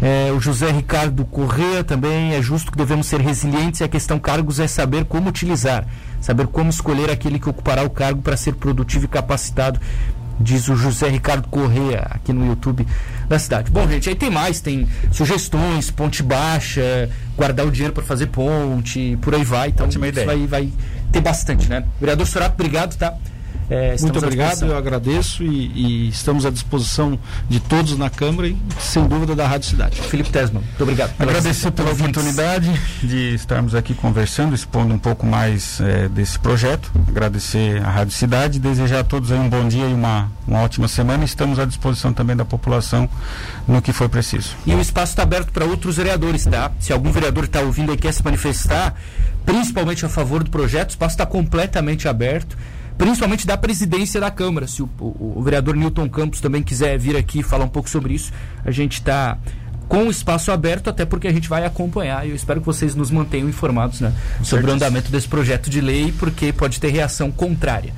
É, 0.00 0.30
o 0.32 0.38
José 0.38 0.70
Ricardo 0.70 1.24
Correa 1.24 1.82
também 1.82 2.34
é 2.34 2.40
justo 2.40 2.70
que 2.70 2.78
devemos 2.78 3.06
ser 3.06 3.20
resilientes 3.20 3.80
e 3.80 3.84
a 3.84 3.88
questão 3.88 4.18
cargos 4.18 4.60
é 4.60 4.68
saber 4.68 5.04
como 5.06 5.28
utilizar, 5.28 5.86
saber 6.20 6.46
como 6.46 6.70
escolher 6.70 7.10
aquele 7.10 7.38
que 7.38 7.48
ocupará 7.48 7.82
o 7.82 7.90
cargo 7.90 8.22
para 8.22 8.36
ser 8.36 8.54
produtivo 8.54 9.06
e 9.06 9.08
capacitado 9.08 9.80
diz 10.40 10.68
o 10.68 10.76
José 10.76 11.08
Ricardo 11.08 11.48
Correa 11.48 12.06
aqui 12.10 12.32
no 12.32 12.46
YouTube 12.46 12.86
da 13.28 13.38
cidade. 13.38 13.70
Bom, 13.70 13.86
gente, 13.88 14.08
aí 14.08 14.14
tem 14.14 14.30
mais, 14.30 14.60
tem 14.60 14.88
sugestões, 15.10 15.90
ponte 15.90 16.22
baixa, 16.22 17.10
guardar 17.36 17.66
o 17.66 17.70
dinheiro 17.70 17.92
para 17.92 18.02
fazer 18.02 18.26
ponte, 18.26 19.18
por 19.20 19.34
aí 19.34 19.44
vai. 19.44 19.68
Então, 19.68 19.86
Ótima 19.86 20.08
isso 20.08 20.24
vai, 20.24 20.46
vai 20.46 20.72
ter 21.12 21.20
bastante, 21.20 21.68
né? 21.68 21.84
Vereador 22.00 22.26
Sorato, 22.26 22.54
obrigado, 22.54 22.96
tá? 22.96 23.14
É, 23.70 23.96
Muito 24.00 24.18
obrigado, 24.18 24.64
eu 24.64 24.76
agradeço 24.76 25.42
e, 25.42 26.06
e, 26.06 26.08
estamos 26.08 26.46
à 26.46 26.50
disposição 26.50 27.18
de 27.48 27.60
todos 27.60 27.98
na 27.98 28.08
Câmara 28.08 28.48
e, 28.48 28.56
sem 28.80 29.06
dúvida, 29.06 29.36
da 29.36 29.46
Rádio 29.46 29.68
Cidade. 29.68 30.00
Felipe 30.00 30.30
Tesman, 30.30 30.62
muito 30.62 30.82
obrigado. 30.82 31.12
Agradecer 31.18 31.70
pela 31.72 31.92
oportunidade 31.92 32.72
de 33.02 33.34
estarmos 33.34 33.74
aqui 33.74 33.92
conversando, 33.92 34.54
expondo 34.54 34.94
um 34.94 34.98
pouco 34.98 35.26
mais 35.26 35.80
é, 35.82 36.08
desse 36.08 36.38
projeto. 36.38 36.90
Agradecer 37.06 37.84
à 37.84 37.90
Rádio 37.90 38.14
Cidade, 38.14 38.58
desejar 38.58 39.00
a 39.00 39.04
todos 39.04 39.30
um 39.30 39.48
bom 39.50 39.68
dia 39.68 39.86
e 39.86 39.92
uma, 39.92 40.30
uma 40.46 40.60
ótima 40.60 40.88
semana. 40.88 41.24
Estamos 41.24 41.58
à 41.58 41.66
disposição 41.66 42.12
também 42.12 42.34
da 42.34 42.46
população 42.46 43.08
no 43.66 43.82
que 43.82 43.92
for 43.92 44.08
preciso. 44.08 44.56
E 44.66 44.74
o 44.74 44.80
espaço 44.80 45.12
está 45.12 45.24
aberto 45.24 45.52
para 45.52 45.66
outros 45.66 45.98
vereadores, 45.98 46.46
tá? 46.46 46.72
Se 46.80 46.90
algum 46.90 47.12
vereador 47.12 47.44
está 47.44 47.60
ouvindo 47.60 47.92
e 47.92 47.98
quer 47.98 48.14
se 48.14 48.24
manifestar, 48.24 48.94
principalmente 49.44 50.06
a 50.06 50.08
favor 50.08 50.42
do 50.42 50.50
projeto, 50.50 50.88
o 50.88 50.92
espaço 50.92 51.14
está 51.14 51.26
completamente 51.26 52.08
aberto 52.08 52.56
principalmente 52.98 53.46
da 53.46 53.56
presidência 53.56 54.20
da 54.20 54.30
Câmara. 54.30 54.66
Se 54.66 54.82
o, 54.82 54.90
o, 55.00 55.34
o 55.36 55.42
vereador 55.42 55.76
Newton 55.76 56.08
Campos 56.08 56.40
também 56.40 56.62
quiser 56.62 56.98
vir 56.98 57.16
aqui 57.16 57.42
falar 57.42 57.64
um 57.64 57.68
pouco 57.68 57.88
sobre 57.88 58.12
isso, 58.12 58.32
a 58.64 58.70
gente 58.72 58.94
está 58.94 59.38
com 59.88 60.06
o 60.06 60.10
espaço 60.10 60.52
aberto, 60.52 60.90
até 60.90 61.06
porque 61.06 61.26
a 61.26 61.32
gente 61.32 61.48
vai 61.48 61.64
acompanhar 61.64 62.26
e 62.26 62.30
eu 62.30 62.36
espero 62.36 62.60
que 62.60 62.66
vocês 62.66 62.94
nos 62.94 63.10
mantenham 63.10 63.48
informados 63.48 64.00
né, 64.00 64.12
sobre 64.42 64.70
o 64.70 64.74
andamento 64.74 65.10
desse 65.10 65.26
projeto 65.26 65.70
de 65.70 65.80
lei, 65.80 66.12
porque 66.18 66.52
pode 66.52 66.78
ter 66.78 66.90
reação 66.90 67.30
contrária. 67.30 67.94